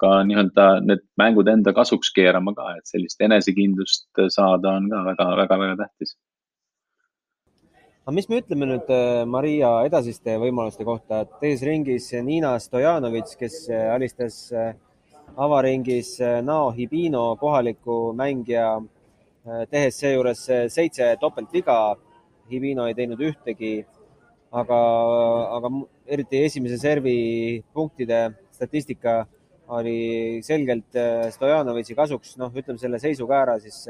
ka 0.00 0.12
nii-öelda 0.28 0.68
need 0.84 1.04
mängud 1.20 1.48
enda 1.52 1.72
kasuks 1.76 2.12
keerama 2.16 2.54
ka, 2.56 2.70
et 2.78 2.88
sellist 2.88 3.20
enesekindlust 3.24 4.24
saada 4.32 4.76
on 4.80 4.88
ka 4.92 5.02
väga-väga-väga 5.10 5.76
tähtis. 5.82 6.16
aga 8.06 8.14
mis 8.14 8.28
me 8.30 8.40
ütleme 8.42 8.68
nüüd 8.72 8.90
äh, 8.92 9.22
Maria 9.28 9.70
edasiste 9.88 10.36
võimaluste 10.40 10.84
kohta, 10.84 11.24
et 11.24 11.38
teises 11.40 11.64
ringis 11.66 12.10
Niina 12.24 12.54
Stojanovitš, 12.60 13.38
kes 13.40 13.62
äh, 13.72 13.88
alistas 13.94 14.50
avaringis 15.36 16.16
Nao 16.44 16.70
Hibino 16.76 17.24
kohaliku 17.40 18.14
mängija 18.16 18.76
tehes 19.70 20.00
seejuures 20.00 20.42
äh, 20.50 20.66
seitse 20.72 21.14
topeltviga. 21.20 21.78
Hibino 22.50 22.84
ei 22.86 22.94
teinud 22.94 23.18
ühtegi, 23.26 23.80
aga, 24.54 24.76
aga 25.56 25.70
eriti 26.14 26.44
esimese 26.46 26.76
servi 26.78 27.16
punktide 27.74 28.20
statistika 28.54 29.24
oli 29.74 30.38
selgelt 30.46 30.94
äh, 30.94 31.24
Stojanovitši 31.34 31.96
kasuks, 31.98 32.36
noh, 32.38 32.52
ütleme 32.54 32.78
selle 32.78 33.00
seisuga 33.02 33.40
ära 33.42 33.56
siis 33.62 33.86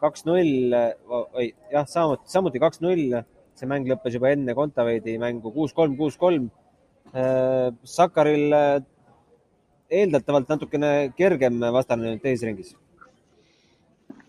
kaks-null 0.00 0.72
või 1.06 1.44
jah, 1.70 1.84
samuti, 1.86 2.26
samuti 2.30 2.62
kaks-null. 2.62 3.20
see 3.54 3.68
mäng 3.68 3.86
lõppes 3.86 4.14
juba 4.16 4.30
enne 4.32 4.54
Kontaveidi 4.56 5.18
mängu 5.20 5.50
kuus-kolm, 5.52 5.92
kuus-kolm. 5.98 6.46
Sakaril 7.84 8.54
eeldatavalt 9.90 10.48
natukene 10.48 10.92
kergem 11.18 11.60
vastane 11.74 12.08
nüüd 12.08 12.22
teises 12.24 12.46
ringis 12.48 12.72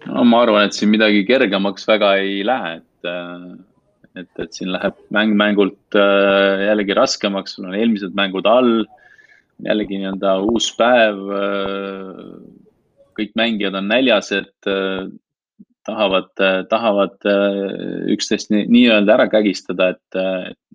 no 0.09 0.23
ma 0.25 0.41
arvan, 0.45 0.67
et 0.67 0.77
siin 0.77 0.91
midagi 0.93 1.25
kergemaks 1.27 1.85
väga 1.89 2.15
ei 2.21 2.41
lähe, 2.47 2.77
et, 2.79 3.09
äh, 3.09 4.21
et, 4.21 4.31
et 4.43 4.57
siin 4.57 4.71
läheb 4.73 4.97
mäng 5.13 5.35
mängult 5.37 5.97
äh, 5.97 6.67
jällegi 6.69 6.97
raskemaks, 6.97 7.57
sul 7.57 7.69
on 7.69 7.77
eelmised 7.77 8.17
mängud 8.17 8.49
all. 8.49 8.85
jällegi 9.61 9.99
nii-öelda 9.99 10.39
uus 10.49 10.71
päev. 10.73 11.19
Äh, 11.37 12.21
kõik 13.19 13.35
mängijad 13.37 13.75
on 13.77 13.89
näljased, 13.91 14.49
tahavad, 15.85 16.29
tahavad 16.71 17.25
üksteist 18.09 18.49
nii-öelda 18.55 19.17
ära 19.17 19.25
kägistada, 19.29 19.89
et, 19.91 20.17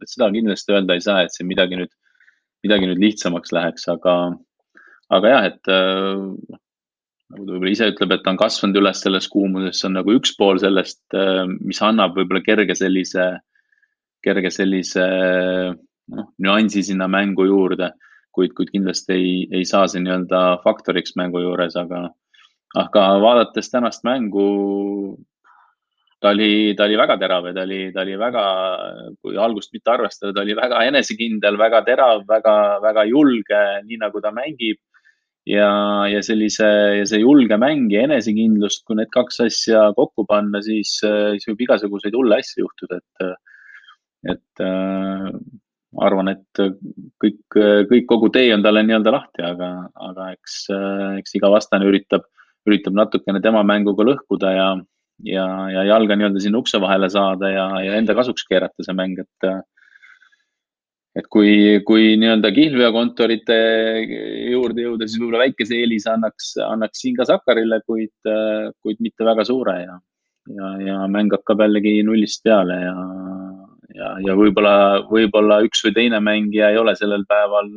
et 0.03 0.11
seda 0.13 0.29
kindlasti 0.35 0.75
öelda 0.77 0.95
ei 0.95 1.03
saa, 1.03 1.25
et 1.25 1.33
siin 1.35 1.49
midagi 1.49 1.79
nüüd, 1.81 1.91
midagi 2.63 2.91
nüüd 2.91 3.01
lihtsamaks 3.03 3.55
läheks, 3.57 3.89
aga, 3.91 4.15
aga 5.17 5.33
jah, 5.33 5.49
et 5.49 5.73
nagu 7.33 7.43
ta 7.45 7.53
võib-olla 7.53 7.73
ise 7.73 7.91
ütleb, 7.91 8.15
et 8.15 8.23
ta 8.25 8.33
on 8.33 8.41
kasvanud 8.41 8.79
üles 8.81 9.03
selles 9.03 9.29
kuumuses, 9.33 9.81
see 9.81 9.89
on 9.89 9.97
nagu 9.99 10.15
üks 10.15 10.35
pool 10.39 10.61
sellest, 10.63 11.03
mis 11.63 11.83
annab 11.83 12.15
võib-olla 12.19 12.43
kerge 12.47 12.77
sellise, 12.79 13.29
kerge 14.25 14.53
sellise 14.55 15.07
noh, 16.15 16.29
nüansi 16.43 16.85
sinna 16.87 17.09
mängu 17.11 17.49
juurde. 17.49 17.93
kuid, 18.37 18.53
kuid 18.53 18.69
kindlasti 18.69 19.15
ei, 19.17 19.29
ei 19.49 19.65
saa 19.65 19.87
see 19.89 20.03
nii-öelda 20.05 20.61
faktoriks 20.61 21.15
mängu 21.17 21.41
juures, 21.41 21.73
aga, 21.81 22.03
aga 22.77 23.05
vaadates 23.23 23.71
tänast 23.73 24.05
mängu, 24.05 25.17
ta 26.21 26.35
oli, 26.35 26.75
ta 26.77 26.85
oli 26.85 26.99
väga 27.01 27.17
terav 27.17 27.49
ja 27.49 27.55
ta 27.57 27.65
oli, 27.65 27.79
ta 27.95 28.03
oli 28.05 28.19
väga, 28.21 28.45
kui 29.25 29.39
algust 29.41 29.73
mitte 29.73 29.93
arvestada, 29.95 30.35
ta 30.37 30.45
oli 30.45 30.57
väga 30.59 30.83
enesekindel, 30.91 31.57
väga 31.57 31.81
terav, 31.89 32.27
väga, 32.29 32.57
väga 32.85 33.07
julge, 33.09 33.63
nii 33.89 34.03
nagu 34.05 34.21
ta 34.21 34.35
mängib. 34.37 34.83
Ja, 35.47 35.69
ja 36.11 36.23
sellise, 36.27 36.69
ja 37.01 37.05
see 37.09 37.23
julge 37.23 37.59
mäng 37.61 37.91
ja 37.95 38.07
enesekindlust, 38.07 38.85
kui 38.87 38.99
need 38.99 39.13
kaks 39.15 39.43
asja 39.47 39.91
kokku 39.99 40.27
panna, 40.29 40.63
siis, 40.65 40.99
siis 41.03 41.47
võib 41.51 41.67
igasuguseid 41.67 42.17
hulle 42.19 42.41
asju 42.41 42.65
juhtuda, 42.65 42.99
et, 43.01 43.37
et 44.35 44.65
äh, 44.67 45.29
arvan, 46.07 46.33
et 46.35 46.63
kõik, 47.23 47.41
kõik, 47.57 48.09
kogu 48.11 48.31
tee 48.35 48.51
on 48.55 48.65
talle 48.65 48.83
nii-öelda 48.87 49.15
lahti, 49.15 49.45
aga, 49.47 49.71
aga 50.11 50.33
eks, 50.35 50.59
eks 51.23 51.39
iga 51.39 51.51
vastane 51.53 51.89
üritab, 51.89 52.27
üritab 52.69 52.99
natukene 52.99 53.41
tema 53.45 53.63
mänguga 53.67 54.05
lõhkuda 54.07 54.53
ja 54.57 54.69
ja, 55.25 55.47
ja 55.73 55.87
jalga 55.89 56.17
nii-öelda 56.19 56.43
sinna 56.45 56.61
ukse 56.61 56.81
vahele 56.83 57.09
saada 57.09 57.49
ja, 57.49 57.65
ja 57.81 57.95
enda 57.97 58.13
kasuks 58.19 58.45
keerata 58.51 58.85
see 58.85 58.97
mäng, 58.97 59.23
et 59.23 59.47
et 61.17 61.29
kui, 61.33 61.53
kui 61.89 62.11
nii-öelda 62.21 62.51
kihlveokontorite 62.53 63.57
juurde 64.53 64.85
jõuda, 64.85 65.07
siis 65.09 65.21
võib-olla 65.23 65.47
väikese 65.47 65.79
eelise 65.79 66.11
annaks, 66.13 66.51
annaks 66.61 67.01
siin 67.05 67.17
ka 67.17 67.25
Sakarile, 67.29 67.81
kuid, 67.89 68.13
kuid 68.85 69.01
mitte 69.01 69.25
väga 69.25 69.47
suure 69.49 69.79
ja, 69.81 69.97
ja, 70.59 70.73
ja 70.85 70.99
mäng 71.13 71.33
hakkab 71.33 71.65
jällegi 71.65 72.03
nullist 72.07 72.45
peale 72.45 72.77
ja, 72.83 72.97
ja, 73.97 74.11
ja 74.29 74.37
võib-olla, 74.39 74.77
võib-olla 75.09 75.63
üks 75.67 75.85
või 75.87 75.97
teine 75.97 76.21
mängija 76.21 76.73
ei 76.73 76.83
ole 76.83 76.97
sellel 76.99 77.25
päeval 77.29 77.71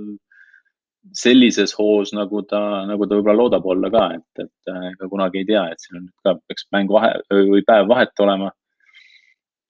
sellises 1.15 1.73
hoos, 1.77 2.11
nagu 2.13 2.41
ta, 2.47 2.59
nagu 2.89 3.07
ta 3.07 3.17
võib-olla 3.17 3.37
loodab 3.39 3.65
olla 3.65 3.89
ka, 3.93 4.05
et, 4.19 4.43
et 4.43 4.73
ega 4.91 5.09
kunagi 5.09 5.41
ei 5.41 5.47
tea, 5.47 5.63
et 5.71 5.81
siin 5.81 6.01
on 6.01 6.07
ka, 6.25 6.35
peaks 6.47 6.67
mäng 6.75 6.91
vahe 6.91 7.13
või 7.31 7.63
päev 7.65 7.87
vahet 7.89 8.25
olema. 8.25 8.51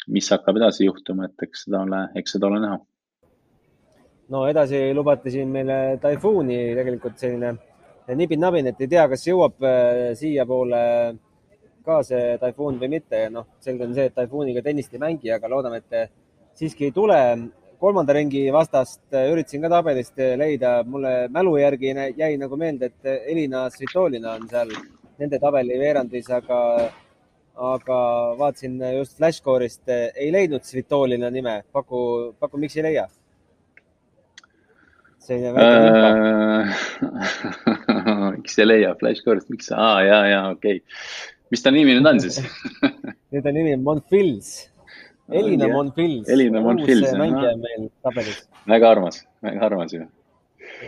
mis 0.10 0.26
hakkab 0.32 0.58
edasi 0.58 0.88
juhtuma, 0.88 1.28
et 1.28 1.44
eks 1.46 1.68
seda 1.68 1.84
ole, 1.86 2.00
eks 2.18 2.32
seda 2.34 2.48
ole 2.48 2.60
näha. 2.64 2.80
No 4.30 4.46
edasi 4.50 4.94
lubati 4.94 5.32
siin 5.34 5.50
meile 5.54 5.98
Taifuuni 6.02 6.60
tegelikult 6.78 7.18
selline 7.22 7.56
nibin-nabin, 8.16 8.72
et 8.72 8.82
ei 8.82 8.90
tea, 8.90 9.06
kas 9.10 9.26
jõuab 9.28 9.66
äh, 9.66 10.04
siiapoole 10.18 10.82
ka 11.86 12.02
see 12.06 12.38
Taifuun 12.42 12.80
või 12.82 12.92
mitte 12.96 13.22
noh, 13.34 13.48
selge 13.64 13.86
on 13.86 13.96
see, 13.98 14.10
et 14.10 14.16
Taifuuniga 14.18 14.64
tennist 14.66 14.94
ei 14.94 15.02
mängi, 15.02 15.32
aga 15.34 15.50
loodame, 15.52 15.82
et 15.82 16.14
siiski 16.58 16.90
ei 16.90 16.96
tule 16.96 17.20
kolmanda 17.80 18.14
ringi 18.18 18.48
vastast 18.54 19.02
äh, 19.14 19.30
üritasin 19.34 19.66
ka 19.66 19.74
tabelist 19.76 20.18
äh, 20.22 20.36
leida, 20.40 20.80
mulle 20.86 21.14
mälu 21.34 21.58
järgi 21.62 21.94
jäi 22.18 22.34
nagu 22.42 22.58
meelde, 22.58 22.92
et 22.92 23.30
Elina 23.34 23.68
Svitolina 23.74 24.36
on 24.40 24.50
seal 24.50 24.74
nende 25.20 25.40
tabeli 25.42 25.78
veerandis, 25.80 26.30
aga, 26.34 26.60
aga 27.70 28.02
vaatasin 28.40 28.78
just 28.98 29.18
Flashcore'ist, 29.18 29.86
ei 29.90 30.30
leidnud 30.34 30.66
Svitolina 30.66 31.30
nime. 31.34 31.64
paku, 31.74 32.36
paku, 32.40 32.58
miks 32.58 32.78
ei 32.78 32.86
leia? 32.90 33.10
Selline 35.30 35.54
väike 35.56 35.78
info. 35.86 37.14
miks 38.40 38.60
ei 38.60 38.68
leia 38.68 38.96
Flashcore'ist, 39.00 39.50
miks? 39.54 39.72
aa, 39.76 40.02
ja, 40.08 40.20
ja 40.34 40.42
okei 40.56 40.82
okay.. 40.82 41.00
mis 41.54 41.64
ta 41.66 41.74
nimi 41.76 41.96
nüüd 41.98 42.10
on 42.10 42.20
siis 42.26 42.42
nüüd 43.34 43.46
on 43.46 43.58
nimi 43.62 43.78
Monfils 43.86 44.50
Elina 45.30 45.68
Monfils. 45.68 46.30
Elina 46.30 46.62
Monfils. 46.62 47.12
mängija 47.14 47.52
on 47.54 47.60
meil 47.62 47.90
tabelis. 48.04 48.40
väga 48.68 48.90
armas, 48.90 49.22
väga 49.46 49.66
armas 49.66 49.94
ju. 49.94 50.08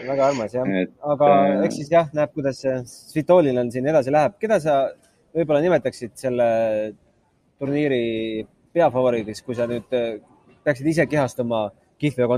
väga 0.07 0.25
armas 0.31 0.55
jah, 0.55 0.71
aga 1.13 1.29
äh... 1.35 1.65
eks 1.67 1.77
siis 1.81 1.91
jah, 1.91 2.09
näeb, 2.17 2.33
kuidas 2.33 2.63
Svitolil 2.89 3.57
on 3.61 3.71
siin 3.71 3.87
edasi 3.93 4.13
läheb. 4.13 4.37
keda 4.41 4.59
sa 4.63 4.77
võib-olla 5.35 5.61
nimetaksid 5.63 6.15
selle 6.19 6.47
turniiri 7.61 8.45
peafavoriidiks, 8.73 9.43
kui 9.45 9.55
sa 9.57 9.67
nüüd 9.69 9.93
äh, 9.93 10.15
peaksid 10.65 10.89
ise 10.89 11.05
kehastuma 11.11 11.67
kihlveo 12.01 12.29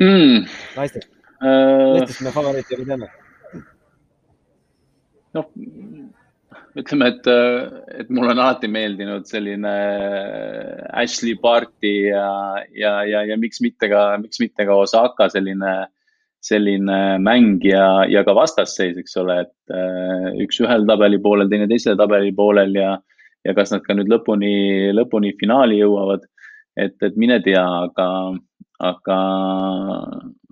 hmm.? 0.00 0.48
naistest 0.76 1.10
uh..., 1.42 1.98
naistest 1.98 2.24
me 2.24 2.34
favoriiti 2.34 2.76
juba 2.76 2.88
teame. 2.92 3.12
noh 5.36 5.46
ütleme, 6.78 7.08
et, 7.12 7.26
et 8.00 8.10
mulle 8.12 8.32
on 8.32 8.40
alati 8.40 8.68
meeldinud 8.70 9.26
selline 9.28 9.72
Ashley 11.02 11.34
Barti 11.40 12.08
ja, 12.08 12.28
ja, 12.76 12.94
ja, 13.08 13.24
ja 13.28 13.36
miks 13.40 13.60
mitte 13.64 13.90
ka, 13.92 14.06
miks 14.22 14.40
mitte 14.40 14.66
ka 14.68 14.78
Osaka 14.84 15.28
selline, 15.32 15.74
selline 16.44 17.00
mäng 17.22 17.64
ja, 17.66 18.06
ja 18.08 18.24
ka 18.24 18.34
vastasseis, 18.36 18.96
eks 19.00 19.18
ole, 19.20 19.42
et 19.44 19.74
äh, 19.76 20.30
üks 20.44 20.62
ühel 20.64 20.86
tabeli 20.88 21.20
poolel, 21.22 21.50
teine 21.52 21.68
teisel 21.70 21.98
tabeli 22.00 22.32
poolel 22.36 22.72
ja, 22.78 22.94
ja 23.44 23.56
kas 23.58 23.74
nad 23.74 23.84
ka 23.84 23.96
nüüd 23.98 24.10
lõpuni, 24.12 24.54
lõpuni 24.96 25.34
finaali 25.40 25.82
jõuavad. 25.82 26.24
et, 26.80 26.96
et 27.04 27.16
mine 27.20 27.36
tea, 27.44 27.62
aga, 27.86 28.06
aga 28.82 29.18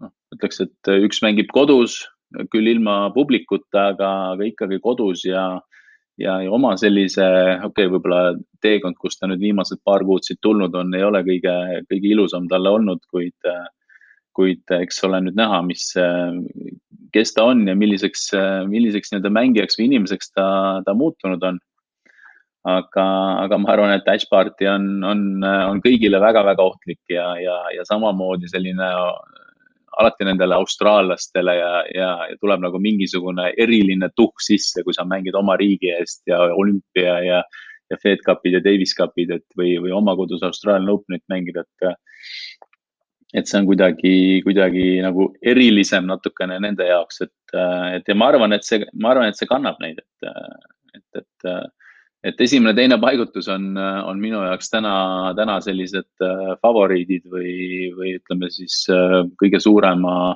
noh, 0.01 0.13
ütleks, 0.35 0.63
et 0.65 0.93
üks 0.95 1.21
mängib 1.25 1.51
kodus, 1.55 2.05
küll 2.53 2.71
ilma 2.71 3.11
publikuta, 3.15 3.91
aga, 3.95 4.11
aga 4.37 4.47
ikkagi 4.47 4.79
kodus 4.83 5.25
ja 5.27 5.59
ja, 6.21 6.37
ja 6.45 6.53
oma 6.53 6.75
sellise, 6.81 7.25
okei 7.65 7.87
okay,, 7.87 7.91
võib-olla 7.91 8.35
teekond, 8.65 8.99
kus 9.01 9.19
ta 9.19 9.29
nüüd 9.31 9.43
viimased 9.43 9.81
paar 9.87 10.05
kuud 10.07 10.27
siit 10.27 10.41
tulnud 10.45 10.75
on, 10.77 10.93
ei 10.97 11.05
ole 11.07 11.23
kõige, 11.27 11.55
kõige 11.91 12.11
ilusam 12.13 12.49
talle 12.51 12.73
olnud, 12.77 13.03
kuid, 13.13 13.51
kuid 14.37 14.77
eks 14.81 15.01
ole 15.09 15.23
nüüd 15.25 15.39
näha, 15.41 15.63
mis, 15.67 15.89
kes 17.15 17.35
ta 17.37 17.47
on 17.49 17.65
ja 17.69 17.77
milliseks, 17.79 18.29
milliseks 18.71 19.13
nii-öelda 19.13 19.33
mängijaks 19.35 19.81
või 19.81 19.89
inimeseks 19.91 20.35
ta, 20.37 20.47
ta 20.87 20.97
muutunud 20.97 21.45
on. 21.47 21.61
Aga, 22.69 23.07
aga 23.45 23.59
ma 23.59 23.73
arvan, 23.73 23.95
et 23.95 24.09
Ash 24.13 24.29
Party 24.31 24.69
on, 24.69 24.89
on, 25.07 25.23
on 25.45 25.81
kõigile 25.85 26.21
väga-väga 26.21 26.65
ohtlik 26.65 27.01
ja, 27.09 27.33
ja, 27.41 27.57
ja 27.75 27.87
samamoodi 27.89 28.51
selline 28.51 28.91
alati 30.01 30.27
nendele 30.29 30.55
austraallastele 30.55 31.55
ja, 31.57 31.73
ja, 31.95 32.11
ja 32.31 32.37
tuleb 32.41 32.63
nagu 32.63 32.79
mingisugune 32.83 33.51
eriline 33.59 34.11
tuhk 34.17 34.45
sisse, 34.45 34.85
kui 34.87 34.95
sa 34.97 35.07
mängid 35.09 35.37
oma 35.39 35.57
riigi 35.61 35.91
eest 35.97 36.23
ja 36.31 36.43
olümpia 36.53 37.17
ja, 37.25 37.41
ja 37.91 37.99
Fed 38.03 38.23
Cupid 38.27 38.59
ja 38.59 38.63
Davis 38.65 38.95
Cupid, 38.97 39.35
et 39.41 39.59
või, 39.59 39.75
või 39.83 39.93
oma 39.97 40.15
kodus 40.19 40.45
Austraalia 40.47 40.95
Openit 40.95 41.25
mängida, 41.33 41.67
et. 41.67 41.99
et 43.41 43.47
see 43.47 43.61
on 43.61 43.67
kuidagi, 43.69 44.15
kuidagi 44.43 44.87
nagu 45.05 45.29
erilisem 45.43 46.07
natukene 46.09 46.57
nende 46.63 46.87
jaoks, 46.87 47.21
et, 47.27 47.59
et 47.97 48.09
ja 48.09 48.17
ma 48.19 48.31
arvan, 48.31 48.55
et 48.57 48.67
see, 48.67 48.85
ma 48.95 49.13
arvan, 49.13 49.31
et 49.31 49.39
see 49.39 49.51
kannab 49.51 49.79
neid, 49.83 50.01
et, 50.03 50.33
et, 50.99 51.23
et 51.23 51.51
et 52.25 52.41
esimene-teine 52.45 52.99
paigutus 53.01 53.49
on, 53.53 53.73
on 53.79 54.21
minu 54.21 54.43
jaoks 54.45 54.71
täna, 54.73 54.93
täna 55.37 55.57
sellised 55.65 56.25
äh, 56.25 56.53
favoriidid 56.63 57.27
või, 57.33 57.55
või 57.97 58.15
ütleme 58.19 58.51
siis 58.53 58.83
äh, 58.93 59.23
kõige 59.41 59.61
suurema, 59.63 60.35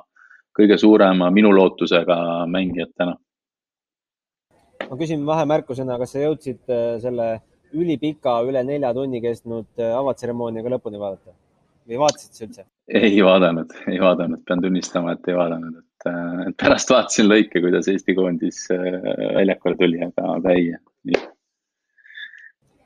kõige 0.57 0.79
suurema 0.81 1.31
minu 1.35 1.53
lootusega 1.55 2.17
mängijad 2.51 2.95
täna. 2.97 3.17
ma 4.89 5.01
küsin 5.01 5.25
vahemärkusena, 5.27 5.99
kas 6.01 6.17
sa 6.17 6.25
jõudsid 6.25 6.73
äh, 6.73 6.85
selle 7.05 7.29
ülipika, 7.75 8.39
üle 8.47 8.63
nelja 8.65 8.93
tunni 8.95 9.21
kestnud 9.21 9.83
avatseremooniaga 9.85 10.77
lõpuni 10.77 11.01
vaadata 11.01 11.35
või 11.85 12.01
vaatasid 12.01 12.33
sa 12.33 12.47
üldse? 12.47 12.67
ei 12.89 13.21
vaadanud, 13.25 13.77
ei 13.91 14.01
vaadanud, 14.01 14.41
pean 14.49 14.63
tunnistama, 14.63 15.19
et 15.19 15.29
ei 15.29 15.37
vaadanud, 15.37 15.83
et, 15.83 16.09
et 16.49 16.57
pärast 16.61 16.93
vaatasin 16.93 17.29
lõike, 17.29 17.61
kuidas 17.65 17.91
Eesti 17.93 18.17
koondis 18.17 18.65
väljakule 18.71 19.77
tuli, 19.81 20.01
aga, 20.07 20.37
aga 20.39 20.55
ei, 20.55 20.71
ei 21.11 21.19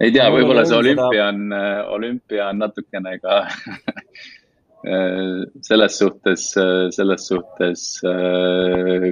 ei 0.02 0.14
tea, 0.14 0.28
võib-olla 0.32 0.64
see 0.66 0.78
olümpia 0.78 1.28
on, 1.32 1.46
äh, 1.54 1.80
olümpia 1.94 2.48
on 2.52 2.60
natukene 2.62 3.16
ka 3.22 3.40
äh, 4.92 5.42
selles 5.66 5.98
suhtes, 6.00 6.48
äh, 6.60 6.86
selles 6.94 7.26
suhtes, 7.30 7.88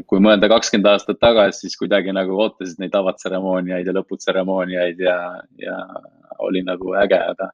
kui 0.06 0.22
mõelda 0.22 0.50
kakskümmend 0.52 0.90
aastat 0.92 1.20
tagasi, 1.22 1.66
siis 1.66 1.78
kuidagi 1.80 2.14
nagu 2.14 2.38
ootasid 2.46 2.82
neid 2.82 2.94
avatseremooniaid 2.98 3.90
ja 3.90 3.96
lõputseremooniaid 3.98 5.02
ja, 5.02 5.18
ja 5.62 5.76
oli 6.46 6.62
nagu 6.66 6.94
äge, 7.02 7.18
aga, 7.34 7.50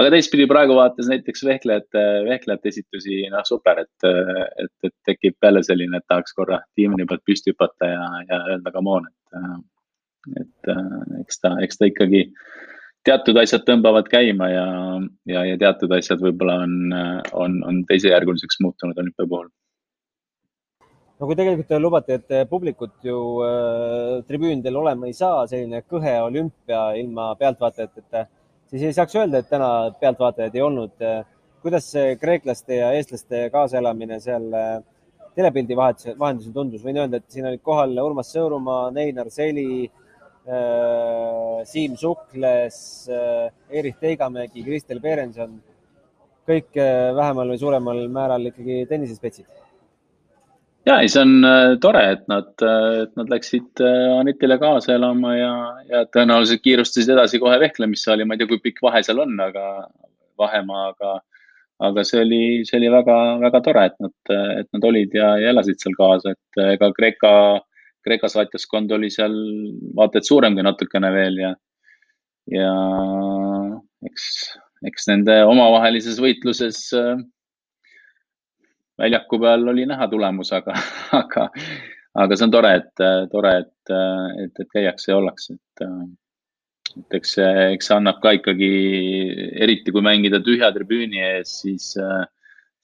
aga 0.00 0.12
teistpidi 0.16 0.48
praegu 0.50 0.74
vaates 0.78 1.10
näiteks 1.12 1.44
vehklejate, 1.46 2.06
vehklejate 2.26 2.72
esitusi, 2.72 3.22
noh, 3.30 3.46
super, 3.46 3.84
et, 3.86 4.10
et, 4.64 4.72
et 4.88 4.96
tekib 5.06 5.38
jälle 5.44 5.62
selline, 5.66 6.00
et 6.00 6.08
tahaks 6.10 6.34
korra 6.34 6.64
diivani 6.78 7.06
pealt 7.06 7.26
püsti 7.28 7.54
hüpata 7.54 7.94
ja, 7.94 8.06
ja 8.26 8.46
öelda 8.54 8.74
come 8.74 8.98
on, 8.98 9.12
et 9.12 9.68
et 10.40 10.68
äh, 10.68 11.20
eks 11.22 11.40
ta, 11.40 11.54
eks 11.64 11.80
ta 11.80 11.88
ikkagi 11.88 12.26
teatud 13.06 13.38
asjad 13.40 13.64
tõmbavad 13.68 14.10
käima 14.12 14.50
ja, 14.52 14.66
ja, 15.28 15.44
ja 15.48 15.56
teatud 15.60 15.92
asjad 15.96 16.20
võib-olla 16.20 16.60
on, 16.66 16.74
on, 17.32 17.56
on 17.66 17.80
teisejärguliseks 17.88 18.60
muutunud 18.64 18.98
olümpia 19.00 19.28
puhul. 19.28 19.48
no 21.20 21.28
kui 21.28 21.38
tegelikult 21.38 21.68
te 21.68 21.80
lubate, 21.80 22.20
et 22.20 22.50
publikut 22.50 22.94
ju 23.04 23.16
äh, 23.46 24.20
tribüündel 24.28 24.76
olema 24.82 25.08
ei 25.08 25.16
saa, 25.16 25.46
selline 25.48 25.82
kõhe 25.88 26.14
olümpia 26.26 26.90
ilma 27.00 27.32
pealtvaatajateta, 27.40 28.26
siis 28.70 28.86
ei 28.88 28.96
saaks 28.96 29.16
öelda, 29.16 29.40
et 29.40 29.50
täna 29.50 29.70
pealtvaatajaid 30.00 30.56
ei 30.56 30.66
olnud. 30.68 31.10
kuidas 31.60 31.90
see 31.92 32.14
kreeklaste 32.16 32.76
ja 32.78 32.92
eestlaste 32.96 33.48
kaasaelamine 33.52 34.20
seal 34.20 34.46
äh, 34.56 34.76
telepildi 35.36 35.76
vahetusel, 35.76 36.14
vahendusel 36.20 36.52
tundus, 36.52 36.84
võin 36.84 37.00
öelda, 37.00 37.20
et 37.20 37.32
siin 37.32 37.48
olid 37.48 37.60
kohal 37.64 37.96
Urmas 38.04 38.32
Sõõrumaa, 38.36 38.90
Neinar 38.92 39.28
Seli 39.32 39.86
äh,, 39.86 40.09
Siim 41.70 41.96
Sukles 42.00 42.76
äh,, 43.12 43.50
Erich 43.70 44.00
Teigamägi, 44.00 44.64
Kristel 44.66 45.00
Perenson, 45.00 45.58
kõik 46.48 46.74
äh, 46.80 47.10
vähemal 47.14 47.52
või 47.52 47.60
suuremal 47.60 48.06
määral 48.10 48.50
ikkagi 48.50 48.84
tennisespetsid 48.90 49.60
ja 50.88 50.98
ei, 51.02 51.08
see 51.12 51.22
on 51.22 51.46
äh, 51.46 51.74
tore, 51.82 52.02
et 52.14 52.22
nad, 52.30 52.52
äh, 52.64 53.02
et 53.04 53.16
nad 53.18 53.32
läksid 53.32 53.82
äh, 53.84 54.12
Anitile 54.18 54.56
kaasa 54.60 54.94
elama 54.96 55.34
ja, 55.36 55.54
ja 55.90 56.04
tõenäoliselt 56.14 56.62
kiirustasid 56.64 57.12
edasi 57.14 57.40
kohe 57.42 57.58
vehklemissaali. 57.62 58.24
ma 58.24 58.36
ei 58.36 58.42
tea, 58.42 58.50
kui 58.50 58.62
pikk 58.64 58.80
vahe 58.84 59.02
seal 59.06 59.20
on, 59.24 59.36
aga 59.44 59.66
vahemaa, 60.40 60.86
aga, 60.94 61.16
aga 61.90 62.04
see 62.06 62.22
oli, 62.24 62.42
see 62.68 62.78
oli 62.80 62.92
väga, 62.92 63.16
väga 63.44 63.62
tore, 63.66 63.86
et 63.90 63.98
nad, 64.00 64.16
et 64.62 64.70
nad 64.76 64.86
olid 64.92 65.16
ja, 65.16 65.34
ja 65.42 65.52
elasid 65.54 65.82
seal 65.82 65.96
kaasa, 65.98 66.32
et 66.36 66.62
ega 66.76 66.92
Kreeka, 66.96 67.34
Kreeka 68.06 68.30
saatjaskond 68.32 68.92
oli 68.96 69.10
seal 69.12 69.34
vaata 69.96 70.20
et 70.20 70.28
suuremgi 70.28 70.64
natukene 70.64 71.10
veel 71.12 71.36
ja, 71.42 71.50
ja 72.48 72.70
eks, 74.08 74.24
eks 74.88 75.10
nende 75.10 75.42
omavahelises 75.48 76.20
võitluses 76.22 76.86
äh, 76.96 77.20
väljaku 79.00 79.40
peal 79.40 79.68
oli 79.72 79.86
näha 79.88 80.08
tulemus, 80.12 80.52
aga, 80.56 80.76
aga, 81.20 81.46
aga 82.24 82.36
see 82.36 82.48
on 82.48 82.54
tore, 82.54 82.72
et, 82.82 83.04
tore, 83.32 83.54
et, 83.64 83.94
et, 84.44 84.64
et 84.64 84.74
käiakse 84.74 85.12
ja 85.12 85.20
ollakse, 85.20 85.56
et, 85.56 85.86
et 87.00 87.18
eks, 87.20 87.36
eks 87.76 87.90
see 87.90 87.96
annab 87.96 88.20
ka 88.24 88.34
ikkagi, 88.38 88.70
eriti 89.64 89.94
kui 89.94 90.04
mängida 90.04 90.42
tühja 90.44 90.72
tribüüni 90.76 91.22
ees, 91.30 91.60
siis, 91.64 91.92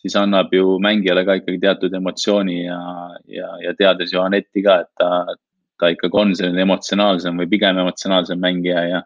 siis 0.07 0.17
annab 0.21 0.55
ju 0.55 0.79
mängijale 0.83 1.25
ka 1.27 1.35
ikkagi 1.41 1.59
teatud 1.65 1.95
emotsiooni 1.99 2.61
ja, 2.63 2.79
ja, 3.27 3.51
ja 3.65 3.75
teades 3.79 4.15
ju 4.15 4.23
Anetti 4.23 4.63
ka, 4.63 4.79
et 4.85 4.93
ta, 5.03 5.37
ta 5.81 5.91
ikkagi 5.91 6.23
on 6.23 6.35
selline 6.39 6.63
emotsionaalsem 6.63 7.43
või 7.43 7.51
pigem 7.51 7.81
emotsionaalsem 7.83 8.39
mängija 8.43 8.85
ja, 8.87 9.01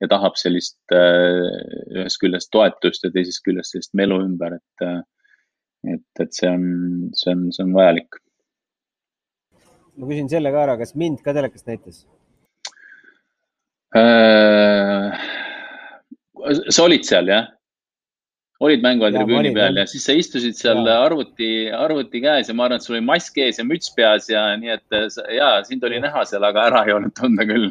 ja 0.00 0.08
tahab 0.08 0.38
sellist 0.40 0.80
ühest 0.94 2.20
küljest 2.22 2.52
toetust 2.54 3.04
ja 3.04 3.12
teisest 3.12 3.44
küljest 3.44 3.76
sellist 3.76 3.94
melu 3.98 4.22
ümber, 4.24 4.56
et 4.56 4.88
et, 5.86 6.22
et 6.24 6.32
see 6.34 6.48
on, 6.50 6.64
see 7.14 7.34
on, 7.34 7.44
see 7.54 7.66
on 7.66 7.76
vajalik. 7.76 8.18
ma 9.98 10.08
küsin 10.08 10.30
selle 10.30 10.50
ka 10.54 10.64
ära, 10.64 10.78
kas 10.80 10.96
mind 10.98 11.20
ka 11.26 11.36
telekast 11.36 11.68
näitas 11.68 12.02
äh,? 13.98 15.12
sa 16.72 16.84
olid 16.88 17.04
seal, 17.06 17.28
jah? 17.28 17.52
Olid 18.64 18.82
mänguajal 18.82 19.20
tribüüni 19.20 19.52
peal 19.54 19.76
ja 19.78 19.84
siis 19.86 20.06
sa 20.08 20.16
istusid 20.18 20.56
seal 20.58 20.80
ja. 20.82 20.96
arvuti, 21.06 21.50
arvuti 21.70 22.22
käes 22.24 22.50
ja 22.50 22.56
ma 22.58 22.66
arvan, 22.66 22.80
et 22.80 22.86
sul 22.86 22.96
oli 22.96 23.04
mask 23.06 23.38
ees 23.38 23.60
ja 23.60 23.66
müts 23.66 23.92
peas 23.94 24.26
ja 24.30 24.48
nii, 24.58 24.72
et 24.74 24.98
ja 25.36 25.52
sind 25.66 25.84
oli 25.86 26.00
näha 26.02 26.24
seal, 26.26 26.46
aga 26.48 26.66
ära 26.70 26.82
ei 26.88 26.96
olnud 26.96 27.14
tunda 27.18 27.46
küll. 27.46 27.70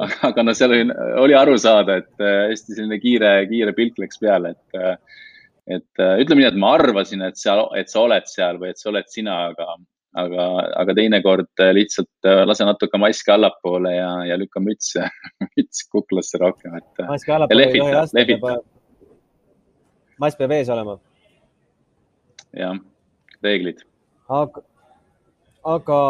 aga, 0.00 0.16
aga 0.30 0.44
no 0.46 0.54
seal 0.56 0.72
oli, 0.72 0.88
oli 1.20 1.36
aru 1.36 1.58
saada, 1.60 1.98
et 2.00 2.24
äh, 2.24 2.48
hästi 2.54 2.78
selline 2.78 3.00
kiire, 3.02 3.32
kiire 3.50 3.74
pilk 3.76 4.00
läks 4.00 4.20
peale, 4.22 4.54
et 4.56 4.80
äh, 4.80 4.96
et 5.68 6.00
äh, 6.00 6.16
ütleme 6.22 6.42
nii, 6.42 6.48
et 6.48 6.58
ma 6.60 6.72
arvasin, 6.78 7.22
et 7.26 7.36
seal, 7.36 7.66
et 7.76 7.92
sa 7.92 8.02
oled 8.06 8.28
seal 8.30 8.58
või 8.60 8.72
et 8.72 8.80
see 8.80 8.88
oled 8.90 9.08
sina, 9.12 9.36
aga, 9.50 9.76
aga, 10.22 10.46
aga 10.80 10.96
teinekord 10.96 11.64
äh, 11.64 11.74
lihtsalt 11.76 12.28
äh, 12.28 12.42
lase 12.48 12.66
natuke 12.68 13.00
maski 13.00 13.34
allapoole 13.34 13.92
ja, 13.92 14.10
ja 14.30 14.38
lükka 14.40 14.62
müts, 14.64 14.94
müts 15.58 15.84
kuklasse 15.92 16.40
rohkem, 16.40 16.78
et. 16.80 17.04
maski 17.04 17.36
allapoole 17.36 17.68
ei 17.68 17.76
tohi 17.76 17.96
lasta, 17.98 18.26
peab, 18.32 18.64
mask 20.18 20.40
peab 20.40 20.54
ees 20.56 20.72
olema. 20.74 20.98
jah, 22.56 22.76
reeglid. 23.44 23.84
aga, 24.40 24.64
aga 25.76 26.00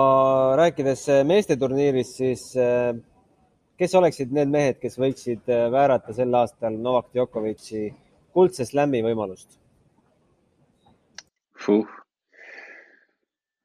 rääkides 0.63 1.07
meeste 1.29 1.57
turniirist, 1.61 2.19
siis 2.23 2.45
kes 3.79 3.95
oleksid 3.95 4.35
need 4.35 4.51
mehed, 4.51 4.81
kes 4.83 4.99
võiksid 4.99 5.49
väärata 5.73 6.17
sel 6.17 6.35
aastal 6.35 6.77
Novak 6.83 7.13
Djokovic'i 7.15 7.89
kuldse 8.35 8.67
slam'i 8.67 9.03
võimalust 9.05 9.59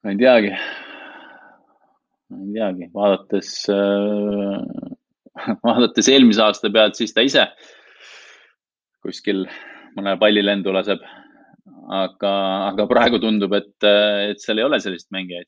ma 0.04 0.12
ei 0.12 0.18
teagi, 0.18 0.52
ma 2.28 2.40
ei 2.42 2.54
teagi, 2.58 2.90
vaadates 2.94 3.52
äh,, 3.72 5.54
vaadates 5.68 6.10
eelmise 6.12 6.44
aasta 6.44 6.72
pealt, 6.74 7.00
siis 7.00 7.14
ta 7.16 7.24
ise 7.24 7.48
kuskil 9.04 9.46
mõne 9.98 10.16
pallilendu 10.22 10.74
laseb. 10.76 11.04
aga, 11.94 12.32
aga 12.72 12.86
praegu 12.88 13.20
tundub, 13.20 13.54
et, 13.58 13.76
et 13.84 14.40
seal 14.40 14.60
ei 14.60 14.66
ole 14.68 14.80
selliseid 14.80 15.12
mängijaid. 15.16 15.48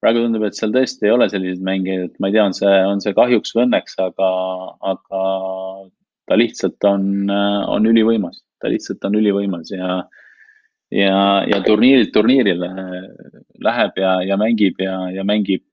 praegu 0.00 0.22
tundub, 0.24 0.44
et 0.48 0.56
seal 0.56 0.72
tõesti 0.72 1.08
ei 1.08 1.14
ole 1.14 1.28
selliseid 1.28 1.64
mängijaid, 1.64 2.04
et 2.08 2.20
ma 2.20 2.30
ei 2.30 2.36
tea, 2.36 2.44
on 2.48 2.56
see, 2.56 2.76
on 2.88 3.02
see 3.04 3.16
kahjuks 3.16 3.52
või 3.56 3.66
õnneks, 3.66 3.98
aga, 4.00 4.30
aga 4.92 5.24
ta 6.30 6.38
lihtsalt 6.38 6.88
on, 6.88 7.28
on 7.28 7.90
ülivõimas, 7.90 8.40
ta 8.62 8.70
lihtsalt 8.72 9.04
on 9.08 9.18
ülivõimas 9.20 9.72
ja, 9.74 10.00
ja, 10.94 11.20
ja 11.50 11.60
turniirilt 11.66 12.12
turniirile 12.14 12.70
läheb 13.60 13.98
ja, 14.00 14.12
ja 14.24 14.38
mängib 14.40 14.80
ja, 14.80 14.96
ja 15.12 15.24
mängib 15.26 15.66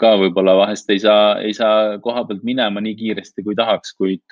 ka 0.00 0.14
võib-olla 0.20 0.56
vahest 0.62 0.90
ei 0.92 1.00
saa, 1.02 1.36
ei 1.44 1.52
saa 1.56 1.98
koha 2.02 2.24
pealt 2.28 2.44
minema 2.46 2.80
nii 2.82 2.96
kiiresti, 2.96 3.44
kui 3.44 3.56
tahaks, 3.58 3.92
kuid, 3.98 4.24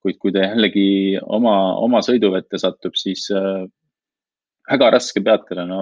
kuid 0.00 0.18
kui 0.20 0.32
ta 0.32 0.46
jällegi 0.46 1.18
oma, 1.20 1.54
oma 1.84 2.00
sõiduvette 2.04 2.60
satub, 2.60 2.96
siis 2.98 3.26
väga 4.70 4.90
raske 4.94 5.22
peatada, 5.24 5.64
no 5.68 5.80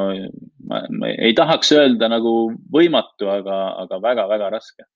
ma, 0.69 0.83
ma 0.91 1.11
ei 1.13 1.35
tahaks 1.37 1.73
öelda 1.77 2.09
nagu 2.11 2.53
võimatu, 2.73 3.29
aga, 3.33 3.59
aga 3.85 4.01
väga-väga 4.05 4.53
raske. 4.55 4.87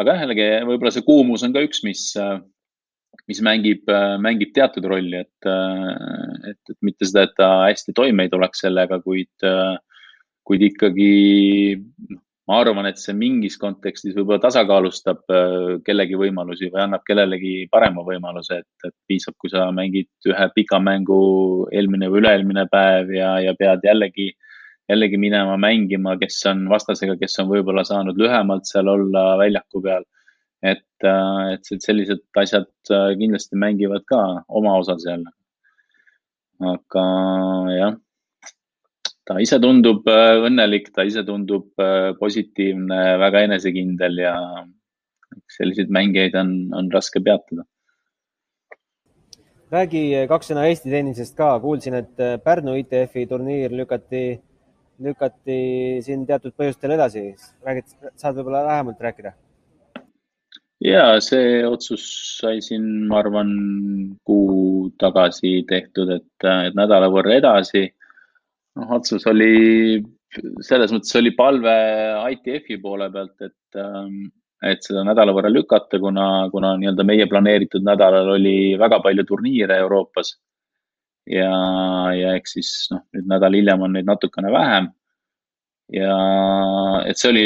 Aga 0.00 0.16
jällegi 0.22 0.46
võib-olla 0.68 0.92
see 0.94 1.04
kuumus 1.04 1.44
on 1.44 1.52
ka 1.52 1.62
üks, 1.66 1.82
mis, 1.84 2.06
mis 3.28 3.42
mängib, 3.44 3.90
mängib 4.24 4.54
teatud 4.56 4.86
rolli, 4.88 5.20
et, 5.26 5.50
et, 6.48 6.60
et 6.72 6.78
mitte 6.86 7.08
seda, 7.08 7.26
et 7.26 7.36
ta 7.36 7.50
hästi 7.66 7.94
toime 7.96 8.24
ei 8.24 8.32
tuleks 8.32 8.64
sellega, 8.64 9.00
kuid, 9.04 9.48
kuid 10.48 10.66
ikkagi 10.70 11.12
noh, 11.76 12.22
ma 12.50 12.58
arvan, 12.64 12.88
et 12.90 12.98
see 12.98 13.14
mingis 13.14 13.54
kontekstis 13.60 14.16
võib-olla 14.16 14.40
tasakaalustab 14.42 15.20
kellegi 15.86 16.18
võimalusi 16.18 16.72
või 16.72 16.80
annab 16.82 17.04
kellelegi 17.06 17.68
parema 17.70 18.02
võimaluse, 18.02 18.58
et, 18.64 18.88
et 18.88 18.94
piisab, 19.06 19.36
kui 19.38 19.52
sa 19.52 19.68
mängid 19.74 20.10
ühe 20.26 20.46
pika 20.56 20.80
mängu 20.82 21.20
eelmine 21.70 22.10
või 22.10 22.24
üle-eelmine 22.24 22.66
päev 22.72 23.12
ja, 23.14 23.36
ja 23.44 23.54
pead 23.58 23.86
jällegi 23.86 24.32
äh, 24.32 24.50
jällegi 24.90 25.18
minema 25.20 25.56
mängima, 25.60 26.16
kes 26.20 26.38
on 26.50 26.64
vastasega, 26.70 27.16
kes 27.20 27.38
on 27.42 27.50
võib-olla 27.50 27.84
saanud 27.86 28.18
lühemalt 28.18 28.68
seal 28.68 28.90
olla 28.90 29.34
väljaku 29.40 29.82
peal. 29.84 30.06
et, 30.62 31.04
äh, 31.08 31.54
et 31.54 31.84
sellised 31.86 32.20
asjad 32.36 32.66
äh, 32.92 33.14
kindlasti 33.16 33.56
mängivad 33.56 34.02
ka 34.04 34.18
oma 34.48 34.74
osa 34.76 34.98
seal. 35.00 35.22
aga 36.72 37.04
jah, 37.72 37.94
ta 39.30 39.38
ise 39.38 39.60
tundub 39.62 40.08
äh, 40.10 40.36
õnnelik, 40.48 40.90
ta 40.94 41.06
ise 41.06 41.22
tundub 41.26 41.70
positiivne, 42.18 43.00
väga 43.22 43.44
enesekindel 43.46 44.18
ja 44.24 44.34
selliseid 45.54 45.92
mängijaid 45.94 46.34
on, 46.34 46.54
on 46.74 46.90
raske 46.90 47.22
peatada 47.22 47.66
räägi 49.70 50.26
kaks 50.26 50.50
sõna 50.50 50.66
Eesti 50.66 50.90
tennisest 50.90 51.36
ka, 51.38 51.52
kuulsin, 51.62 51.94
et 52.00 52.22
Pärnu 52.42 52.74
ITF-i 52.80 53.28
turniir 53.30 53.70
lükati 53.78 54.24
lükati 55.00 55.60
siin 56.04 56.26
teatud 56.28 56.54
põhjustel 56.58 56.94
edasi. 56.96 57.30
räägid, 57.64 57.88
saad 58.16 58.36
võib-olla 58.36 58.64
lähemalt 58.66 59.00
rääkida? 59.00 59.32
ja 60.80 61.04
see 61.20 61.60
otsus 61.66 62.04
sai 62.40 62.60
siin, 62.64 62.84
ma 63.08 63.18
arvan, 63.20 63.50
kuu 64.24 64.88
tagasi 65.00 65.60
tehtud, 65.68 66.08
et, 66.16 66.46
et 66.68 66.76
nädala 66.76 67.10
võrra 67.12 67.36
edasi. 67.36 67.90
Noh, 68.78 68.92
otsus 68.96 69.26
oli, 69.30 70.00
selles 70.66 70.92
mõttes 70.94 71.16
oli 71.18 71.32
palve 71.36 71.74
ITF-i 72.36 72.78
poole 72.82 73.08
pealt, 73.12 73.34
et, 73.42 73.80
et 74.70 74.86
seda 74.86 75.02
nädala 75.06 75.34
võrra 75.36 75.50
lükata, 75.52 75.98
kuna, 76.02 76.26
kuna 76.52 76.76
nii-öelda 76.78 77.06
meie 77.06 77.26
planeeritud 77.30 77.84
nädalal 77.86 78.36
oli 78.36 78.76
väga 78.80 79.00
palju 79.04 79.26
turniire 79.28 79.80
Euroopas 79.82 80.36
ja, 81.30 81.50
ja 82.16 82.34
eks 82.38 82.56
siis 82.56 82.72
noh, 82.92 83.04
nüüd 83.14 83.28
nädal 83.30 83.56
hiljem 83.58 83.86
on 83.86 83.94
neid 83.96 84.08
natukene 84.08 84.52
vähem. 84.54 84.90
ja 85.90 86.16
et 87.10 87.18
see 87.18 87.30
oli 87.32 87.44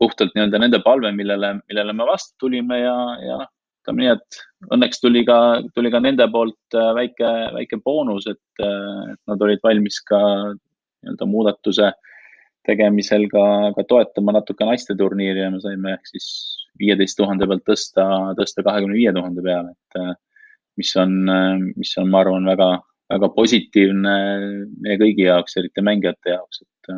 puhtalt 0.00 0.32
nii-öelda 0.34 0.60
nende 0.62 0.80
palve, 0.84 1.10
millele, 1.12 1.58
millele 1.68 1.92
me 1.92 2.06
vastu 2.08 2.46
tulime 2.46 2.80
ja, 2.80 2.96
ja 3.20 3.42
noh, 3.42 3.50
ütleme 3.82 4.04
nii, 4.04 4.12
et 4.14 4.70
õnneks 4.72 5.02
tuli 5.02 5.24
ka, 5.26 5.36
tuli 5.74 5.90
ka 5.90 6.00
nende 6.02 6.26
poolt 6.30 6.76
äh, 6.78 6.92
väike, 6.96 7.30
väike 7.56 7.80
boonus, 7.84 8.28
et, 8.30 8.62
äh, 8.62 9.12
et 9.12 9.20
nad 9.30 9.42
olid 9.42 9.62
valmis 9.64 9.98
ka 10.06 10.20
nii-öelda 10.22 11.26
muudatuse 11.26 11.90
tegemisel 12.66 13.26
ka, 13.32 13.44
ka 13.74 13.84
toetama 13.90 14.36
natuke 14.38 14.66
naisteturniiri 14.68 15.42
ja 15.42 15.50
me 15.50 15.58
saime 15.62 15.96
ehk 15.96 16.12
siis 16.12 16.28
viieteist 16.78 17.18
tuhande 17.18 17.48
pealt 17.50 17.64
tõsta, 17.66 18.04
tõsta 18.38 18.62
kahekümne 18.62 18.94
viie 18.94 19.12
tuhande 19.12 19.42
peale, 19.42 19.74
et 19.74 20.20
mis 20.78 20.92
on, 20.96 21.18
mis 21.74 21.90
on, 21.98 22.06
ma 22.08 22.22
arvan, 22.22 22.46
väga, 22.48 22.68
väga 23.12 23.28
positiivne 23.34 24.14
meie 24.78 25.00
kõigi 25.02 25.26
jaoks, 25.26 25.58
eriti 25.58 25.84
mängijate 25.84 26.32
jaoks, 26.32 26.62
et 26.62 26.94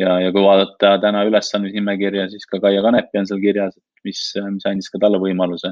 ja, 0.00 0.16
ja 0.22 0.32
kui 0.34 0.44
vaadata 0.44 0.96
täna 1.02 1.24
ülesandmisnimekirja, 1.28 2.28
siis 2.32 2.46
ka 2.50 2.60
Kaia 2.62 2.82
Kanepi 2.84 3.20
on 3.20 3.28
seal 3.28 3.42
kirjas, 3.42 3.76
mis, 4.06 4.22
mis 4.52 4.66
andis 4.68 4.90
ka 4.92 5.00
talle 5.02 5.20
võimaluse, 5.22 5.70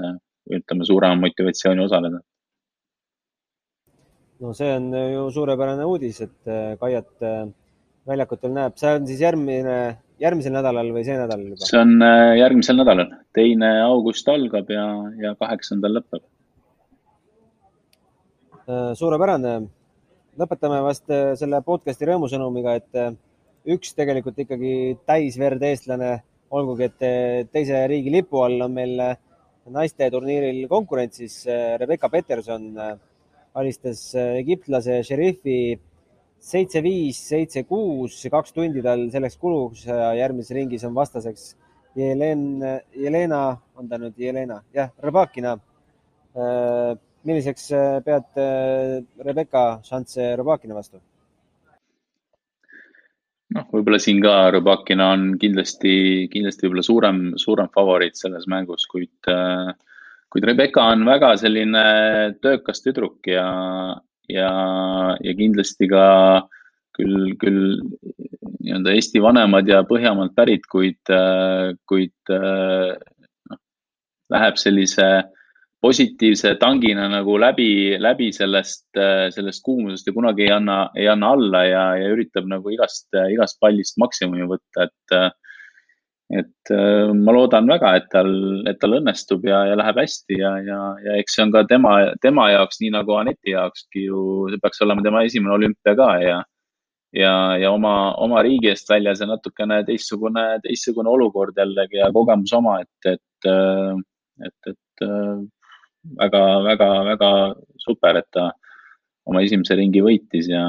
ütleme, 0.53 0.87
suurema 0.89 1.21
motivatsiooni 1.27 1.85
osaleda. 1.85 2.23
no 4.43 4.53
see 4.53 4.73
on 4.77 4.89
ju 4.93 5.29
suurepärane 5.33 5.85
uudis, 5.89 6.21
et 6.21 6.51
äh, 6.51 6.75
Kaiat 6.81 7.23
äh, 7.25 7.47
väljakutel 8.09 8.53
näeb, 8.53 8.75
see 8.77 8.91
on 8.93 9.07
siis 9.09 9.23
järgmine, 9.23 9.77
järgmisel 10.21 10.53
nädalal 10.53 10.91
või 10.93 11.05
see 11.07 11.17
nädal 11.17 11.45
juba? 11.47 11.69
see 11.71 11.81
on 11.81 11.95
äh, 12.05 12.35
järgmisel 12.41 12.81
nädalal, 12.81 13.15
teine 13.37 13.71
august 13.87 14.29
algab 14.29 14.73
ja, 14.75 14.89
ja 15.23 15.35
kaheksandal 15.41 16.01
lõpeb. 16.01 16.27
suurepärane. 18.99 19.55
lõpetame 20.41 20.83
vast 20.83 21.11
selle 21.41 21.61
podcast'i 21.65 22.09
rõõmusõnumiga, 22.09 22.75
et 22.81 23.17
üks 23.64 23.94
tegelikult 23.96 24.38
ikkagi 24.44 24.74
täisverd 25.09 25.62
eestlane, 25.64 26.18
olgugi 26.55 26.88
et 26.88 27.48
teise 27.53 27.81
riigi 27.90 28.12
lipu 28.12 28.42
all 28.44 28.66
on 28.66 28.74
meil 28.77 29.00
naiste 29.72 30.11
turniiril 30.12 30.66
konkurentsis 30.68 31.40
Rebecca 31.81 32.11
Peterson 32.12 32.68
alistas 33.57 34.11
egiptlase 34.18 35.00
Šerifi 35.07 35.59
seitse-viis, 36.44 37.20
seitse-kuus, 37.31 38.18
kaks 38.33 38.53
tundi 38.53 38.83
tal 38.85 39.07
selleks 39.12 39.38
kulus 39.40 39.87
ja 39.88 40.12
järgmises 40.18 40.53
ringis 40.57 40.85
on 40.85 40.92
vastaseks 40.96 41.55
Jelen, 41.96 42.59
Jelena, 42.98 43.44
on 43.79 43.88
ta 43.88 44.00
nüüd 44.03 44.18
Jelena, 44.18 44.61
jah, 44.74 44.90
Rebakina. 45.03 45.57
milliseks 47.24 47.68
pead 48.05 48.40
Rebecca 49.24 49.64
šansse 49.87 50.35
Rebakina 50.37 50.74
vastu? 50.74 50.98
Noh, 53.55 53.67
võib-olla 53.73 54.01
siin 54.03 54.21
ka 54.25 54.35
Rõbakina 54.55 55.11
on 55.14 55.27
kindlasti, 55.40 55.95
kindlasti 56.33 56.67
võib-olla 56.67 56.87
suurem, 56.87 57.21
suurem 57.40 57.71
favoriit 57.75 58.19
selles 58.19 58.49
mängus, 58.51 58.87
kuid, 58.90 59.31
kuid 60.33 60.49
Rebecca 60.51 60.88
on 60.93 61.07
väga 61.09 61.35
selline 61.40 61.85
töökas 62.45 62.83
tüdruk 62.85 63.31
ja, 63.31 63.47
ja, 64.31 64.51
ja 65.21 65.37
kindlasti 65.38 65.88
ka 65.90 66.07
küll, 66.95 67.35
küll 67.40 67.62
nii-öelda 68.64 68.95
Eesti 68.95 69.23
vanemad 69.23 69.69
ja 69.69 69.83
Põhjamaalt 69.87 70.35
pärit, 70.37 70.67
kuid, 70.71 71.01
kuid 71.90 72.35
noh, 72.35 73.61
läheb 74.35 74.61
sellise 74.61 75.09
positiivse 75.85 76.55
tangina 76.57 77.11
nagu 77.12 77.37
läbi, 77.37 77.99
läbi 78.01 78.31
sellest, 78.33 78.87
sellest 79.37 79.61
kuumusest 79.66 80.07
ja 80.09 80.14
kunagi 80.16 80.47
ei 80.47 80.53
anna, 80.55 80.79
ei 80.97 81.09
anna 81.12 81.35
alla 81.37 81.64
ja, 81.68 81.83
ja 82.01 82.12
üritab 82.14 82.49
nagu 82.49 82.73
igast, 82.73 83.11
igast 83.12 83.59
pallist 83.61 83.99
maksimumi 84.01 84.49
võtta, 84.49 84.88
et 84.88 85.35
et 86.33 86.73
ma 87.14 87.35
loodan 87.37 87.68
väga, 87.68 87.90
et 87.99 88.07
tal, 88.11 88.31
et 88.66 88.79
tal 88.81 88.97
õnnestub 88.97 89.44
ja, 89.47 89.61
ja 89.68 89.77
läheb 89.77 89.99
hästi 90.01 90.38
ja, 90.40 90.55
ja, 90.64 90.79
ja 91.05 91.18
eks 91.20 91.37
see 91.37 91.44
on 91.44 91.53
ka 91.53 91.62
tema, 91.68 91.92
tema 92.25 92.49
jaoks, 92.51 92.81
nii 92.81 92.94
nagu 92.94 93.18
Aneti 93.18 93.53
jaokski 93.53 94.07
ju, 94.07 94.23
see 94.51 94.62
peaks 94.62 94.81
olema 94.87 95.05
tema 95.05 95.23
esimene 95.29 95.53
olümpia 95.59 95.94
ka 96.01 96.09
ja, 96.23 96.38
ja, 97.14 97.35
ja 97.61 97.73
oma, 97.77 98.14
oma 98.25 98.42
riigi 98.47 98.73
eest 98.73 98.88
väljas 98.90 99.20
ja 99.20 99.29
natukene 99.31 99.83
teistsugune, 99.87 100.47
teistsugune 100.64 101.12
olukord 101.12 101.61
jällegi 101.61 102.01
ja 102.01 102.09
kogemus 102.16 102.57
oma, 102.57 102.79
et, 102.81 103.12
et, 103.12 103.53
et, 104.49 104.73
et 104.73 105.07
väga-väga-väga 106.19 107.31
super, 107.81 108.21
et 108.21 108.29
ta 108.33 108.51
oma 109.29 109.43
esimese 109.45 109.77
ringi 109.79 110.03
võitis 110.05 110.51
ja, 110.51 110.64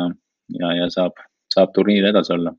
ja, 0.55 0.71
ja 0.79 0.87
saab, 0.93 1.19
saab 1.51 1.73
turniiri 1.75 2.11
edasi 2.11 2.33
olla. 2.37 2.55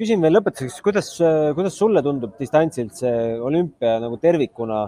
küsin 0.00 0.22
veel 0.22 0.32
lõpetuseks, 0.38 0.78
kuidas, 0.80 1.10
kuidas 1.56 1.74
sulle 1.76 2.00
tundub 2.02 2.38
distantsilt 2.38 2.94
see 3.02 3.36
olümpia 3.36 3.98
nagu 4.00 4.16
tervikuna? 4.22 4.86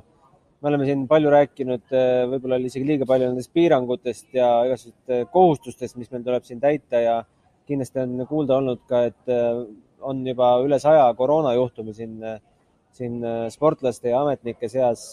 me 0.62 0.71
oleme 0.71 0.87
siin 0.87 1.09
palju 1.11 1.31
rääkinud, 1.35 1.88
võib-olla 2.31 2.57
oli 2.61 2.68
isegi 2.71 2.87
liiga 2.87 3.07
palju 3.11 3.33
nendest 3.33 3.51
piirangutest 3.57 4.29
ja 4.37 4.49
igasugustest 4.68 5.33
kohustustest, 5.35 5.97
mis 5.99 6.11
meil 6.12 6.23
tuleb 6.23 6.45
siin 6.47 6.61
täita 6.62 7.01
ja 7.03 7.16
kindlasti 7.66 7.99
on 7.99 8.23
kuulda 8.31 8.61
olnud 8.61 8.85
ka, 8.87 9.01
et 9.11 9.33
on 10.07 10.23
juba 10.27 10.53
üle 10.62 10.79
saja 10.83 11.09
koroonajuhtumi 11.18 11.95
siin, 11.97 12.14
siin 12.95 13.18
sportlaste 13.51 14.14
ja 14.14 14.23
ametnike 14.23 14.71
seas 14.71 15.09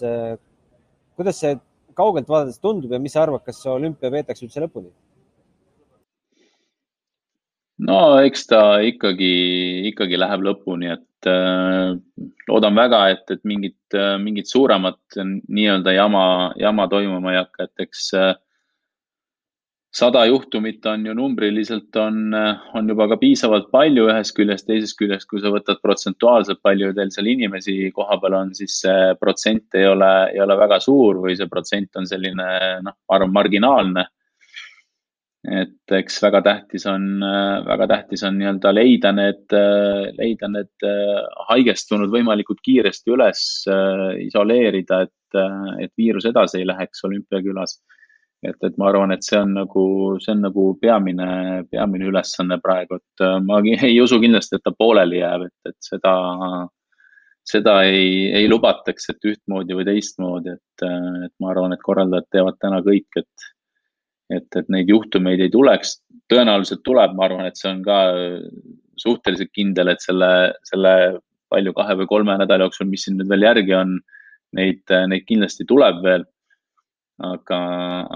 kuidas 1.20 1.42
see 1.44 1.54
kaugelt 2.00 2.30
vaadates 2.32 2.62
tundub 2.64 2.94
ja 2.96 3.02
mis 3.04 3.16
sa 3.16 3.26
arvad, 3.26 3.44
kas 3.44 3.60
olümpia 3.68 4.12
peetakse 4.14 4.46
üldse 4.48 4.64
lõpuni? 4.64 4.92
no 7.90 8.00
eks 8.24 8.48
ta 8.50 8.64
ikkagi, 8.84 9.34
ikkagi 9.92 10.20
läheb 10.20 10.44
lõpuni, 10.48 10.92
et 10.96 11.30
äh, 11.32 11.96
loodan 12.52 12.76
väga, 12.80 13.06
et, 13.16 13.26
et 13.36 13.44
mingit, 13.48 13.80
mingit 14.24 14.52
suuremat 14.52 15.20
nii-öelda 15.20 15.96
jama, 15.96 16.24
jama 16.60 16.88
toimuma 16.92 17.36
ei 17.36 17.42
hakka, 17.42 17.70
et 17.70 17.88
eks 17.88 18.10
äh, 18.20 18.34
sada 20.00 20.22
juhtumit 20.30 20.86
on 20.86 21.06
ju 21.06 21.14
numbriliselt 21.18 21.96
on, 22.00 22.34
on 22.78 22.92
juba 22.92 23.08
ka 23.12 23.18
piisavalt 23.20 23.70
palju 23.74 24.08
ühest 24.12 24.36
küljest, 24.38 24.68
teisest 24.70 24.98
küljest, 25.00 25.28
kui 25.30 25.42
sa 25.44 25.52
võtad 25.54 25.82
protsentuaalselt, 25.84 26.62
palju 26.66 26.94
teil 26.98 27.12
seal 27.14 27.28
inimesi 27.32 27.76
kohapeal 27.96 28.38
on, 28.40 28.54
siis 28.58 28.80
see 28.84 29.10
protsent 29.20 29.76
ei 29.80 29.88
ole, 29.90 30.12
ei 30.34 30.40
ole 30.44 30.58
väga 30.60 30.80
suur 30.84 31.20
või 31.26 31.36
see 31.40 31.50
protsent 31.52 32.00
on 32.00 32.08
selline, 32.10 32.48
noh, 32.86 32.96
ma 32.96 33.20
arvan, 33.20 33.36
marginaalne. 33.36 34.08
et 35.50 35.94
eks 35.96 36.18
väga 36.22 36.42
tähtis 36.44 36.84
on, 36.92 37.22
väga 37.66 37.86
tähtis 37.88 38.24
on 38.28 38.36
nii-öelda 38.38 38.74
leida 38.76 39.14
need, 39.16 39.54
leida 40.18 40.50
need 40.52 40.88
haigestunud 41.48 42.12
võimalikult 42.12 42.60
kiiresti 42.64 43.16
üles, 43.16 43.46
isoleerida, 44.26 45.06
et, 45.08 45.40
et 45.86 45.94
viirus 45.98 46.28
edasi 46.28 46.60
ei 46.60 46.68
läheks 46.68 47.08
olümpiakülas 47.08 47.80
et, 48.44 48.56
et 48.64 48.78
ma 48.80 48.90
arvan, 48.90 49.12
et 49.12 49.26
see 49.26 49.38
on 49.40 49.54
nagu, 49.58 49.86
see 50.24 50.34
on 50.34 50.44
nagu 50.48 50.66
peamine, 50.82 51.30
peamine 51.72 52.10
ülesanne 52.10 52.60
praegu, 52.64 53.00
et 53.00 53.24
äh, 53.26 53.38
ma 53.44 53.60
ei 53.66 54.00
usu 54.02 54.20
kindlasti, 54.24 54.58
et 54.58 54.66
ta 54.66 54.76
pooleli 54.76 55.20
jääb, 55.20 55.48
et, 55.50 55.72
et 55.74 55.78
seda, 55.84 56.16
seda 57.48 57.80
ei, 57.88 58.30
ei 58.40 58.50
lubataks, 58.52 59.12
et 59.12 59.32
ühtmoodi 59.32 59.78
või 59.78 59.88
teistmoodi, 59.92 60.56
et, 60.56 60.86
äh, 60.88 61.26
et 61.28 61.34
ma 61.44 61.54
arvan, 61.54 61.76
et 61.76 61.84
korraldajad 61.84 62.30
teevad 62.36 62.60
täna 62.64 62.82
kõik, 62.86 63.10
et, 63.20 63.50
et, 64.40 64.62
et 64.62 64.72
neid 64.72 64.92
juhtumeid 64.92 65.44
ei 65.44 65.52
tuleks. 65.52 66.00
tõenäoliselt 66.32 66.86
tuleb, 66.86 67.18
ma 67.18 67.28
arvan, 67.28 67.50
et 67.50 67.60
see 67.60 67.72
on 67.74 67.84
ka 67.84 68.00
suhteliselt 69.00 69.52
kindel, 69.56 69.92
et 69.92 70.04
selle, 70.04 70.54
selle 70.68 70.94
palju 71.50 71.74
kahe 71.74 71.96
või 72.02 72.08
kolme 72.08 72.36
nädala 72.38 72.68
jooksul, 72.68 72.88
mis 72.88 73.08
siin 73.08 73.18
nüüd 73.18 73.32
veel 73.32 73.48
järgi 73.48 73.74
on, 73.74 73.96
neid, 74.56 74.84
neid 75.10 75.26
kindlasti 75.28 75.66
tuleb 75.68 76.04
veel 76.06 76.24
aga, 77.20 77.60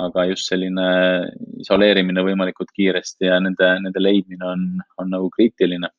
aga 0.06 0.26
just 0.30 0.48
selline 0.50 0.86
isoleerimine 1.63 2.24
võimalikult 2.24 2.72
kiiresti 2.76 3.28
ja 3.28 3.39
nende, 3.44 3.68
nende 3.84 4.02
leidmine 4.02 4.48
on, 4.48 4.63
on 5.02 5.12
nagu 5.12 5.30
kriitiline. 5.34 5.89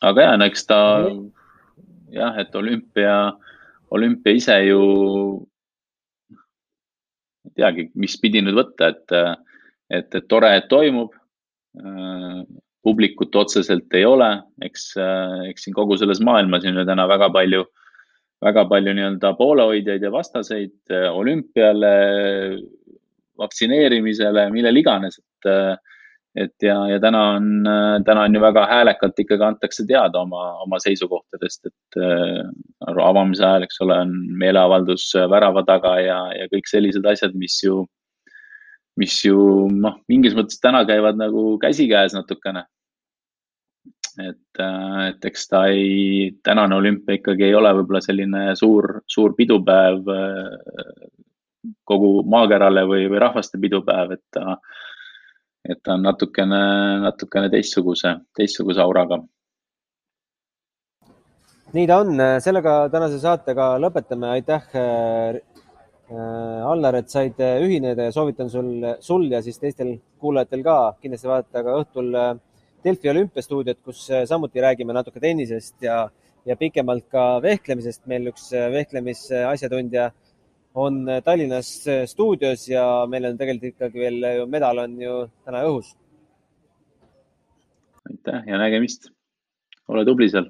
aga 0.00 0.28
ja, 0.28 0.36
no 0.40 0.48
eks 0.48 0.66
ta 0.66 0.80
jah, 2.14 2.38
et 2.40 2.56
olümpia, 2.56 3.14
olümpia 3.92 4.36
ise 4.38 4.56
ju, 4.64 4.80
ei 7.46 7.54
teagi, 7.60 7.90
mis 7.94 8.16
pidi 8.20 8.42
nüüd 8.44 8.56
võtta, 8.56 8.90
et, 8.94 9.16
et, 9.90 10.08
et 10.14 10.28
tore, 10.28 10.54
et 10.56 10.68
toimub 10.72 11.14
publikut 12.82 13.36
otseselt 13.36 13.92
ei 13.94 14.06
ole, 14.08 14.30
eks, 14.64 14.94
eks 15.50 15.66
siin 15.66 15.76
kogu 15.76 15.98
selles 16.00 16.22
maailmas 16.24 16.64
on 16.66 16.80
ju 16.80 16.86
täna 16.88 17.06
väga 17.10 17.28
palju 17.34 17.66
väga 18.44 18.64
palju 18.70 18.94
nii-öelda 18.96 19.34
poolehoidjaid 19.38 20.04
ja 20.04 20.12
vastaseid 20.12 20.92
äh, 20.94 21.08
olümpiale, 21.16 21.94
vaktsineerimisele, 23.40 24.48
millele 24.54 24.82
iganes, 24.82 25.18
et, 25.20 25.48
äh, 25.50 26.00
et 26.44 26.64
ja, 26.64 26.76
ja 26.88 26.98
täna 27.02 27.22
on, 27.36 27.50
äh, 27.68 27.98
täna 28.06 28.24
on 28.28 28.36
ju 28.36 28.42
väga 28.42 28.66
häälekalt 28.70 29.22
ikkagi 29.22 29.46
antakse 29.46 29.86
teada 29.88 30.24
oma, 30.24 30.44
oma 30.64 30.80
seisukohtadest, 30.82 31.70
et 31.70 32.00
äh, 32.00 32.42
avamise 32.90 33.44
ajal, 33.46 33.68
eks 33.68 33.80
ole, 33.84 34.00
on 34.06 34.18
meeleavaldus 34.42 35.10
värava 35.30 35.64
taga 35.68 35.96
ja, 36.00 36.20
ja 36.36 36.50
kõik 36.52 36.70
sellised 36.70 37.06
asjad, 37.06 37.36
mis 37.38 37.60
ju, 37.64 37.84
mis 39.00 39.20
ju 39.24 39.68
noh, 39.72 40.00
mingis 40.10 40.36
mõttes 40.36 40.60
täna 40.62 40.84
käivad 40.88 41.20
nagu 41.20 41.54
käsikäes 41.62 42.16
natukene 42.16 42.64
et, 44.28 44.60
äh, 44.60 45.08
et 45.10 45.24
eks 45.30 45.48
ta 45.50 45.64
ei, 45.72 46.30
tänane 46.44 46.76
olümpia 46.76 47.18
ikkagi 47.18 47.46
ei 47.48 47.56
ole 47.56 47.72
võib-olla 47.78 48.02
selline 48.04 48.44
suur, 48.58 49.00
suur 49.10 49.34
pidupäev 49.38 50.10
äh, 50.14 51.08
kogu 51.88 52.20
maakerale 52.30 52.86
või, 52.88 53.08
või 53.10 53.20
rahvaste 53.22 53.60
pidupäev, 53.60 54.16
et 54.16 54.24
ta, 54.32 54.56
et 55.68 55.82
ta 55.84 55.96
on 55.96 56.06
natukene, 56.08 56.62
natukene 57.04 57.50
teistsuguse, 57.52 58.16
teistsuguse 58.36 58.82
auraga. 58.82 59.20
nii 61.72 61.86
ta 61.86 62.00
on, 62.02 62.20
sellega 62.42 62.74
tänase 62.90 63.20
saatega 63.22 63.72
lõpetame, 63.78 64.32
aitäh 64.36 64.76
äh, 64.76 65.40
Allar, 66.66 66.96
et 66.98 67.10
said 67.12 67.38
ühineda 67.38 68.08
ja 68.08 68.12
soovitan 68.12 68.48
sul, 68.50 68.72
sul 68.98 69.28
ja 69.30 69.38
siis 69.42 69.60
teistel 69.62 69.92
kuulajatel 70.18 70.64
ka. 70.66 70.78
Kindlasti 70.98 71.28
vaadata 71.30 71.62
ka 71.62 71.76
õhtul 71.84 72.16
Delfi 72.84 73.10
olümpiastuudiot, 73.10 73.80
kus 73.84 74.06
samuti 74.28 74.62
räägime 74.64 74.94
natuke 74.96 75.20
tennisest 75.20 75.82
ja, 75.84 76.08
ja 76.46 76.56
pikemalt 76.56 77.08
ka 77.12 77.24
vehklemisest. 77.42 78.06
meil 78.06 78.30
üks 78.32 78.50
vehklemisasjatundja 78.72 80.10
on 80.74 81.02
Tallinnas 81.24 81.72
stuudios 82.06 82.68
ja 82.68 82.84
meil 83.10 83.26
on 83.28 83.38
tegelikult 83.38 83.74
ikkagi 83.74 84.00
veel 84.00 84.28
ju 84.38 84.46
medal 84.46 84.84
on 84.84 85.00
ju 85.00 85.16
täna 85.44 85.64
õhus. 85.68 85.92
aitäh 88.10 88.48
ja 88.48 88.58
nägemist. 88.58 89.10
ole 89.88 90.04
tubli 90.04 90.30
seal 90.30 90.48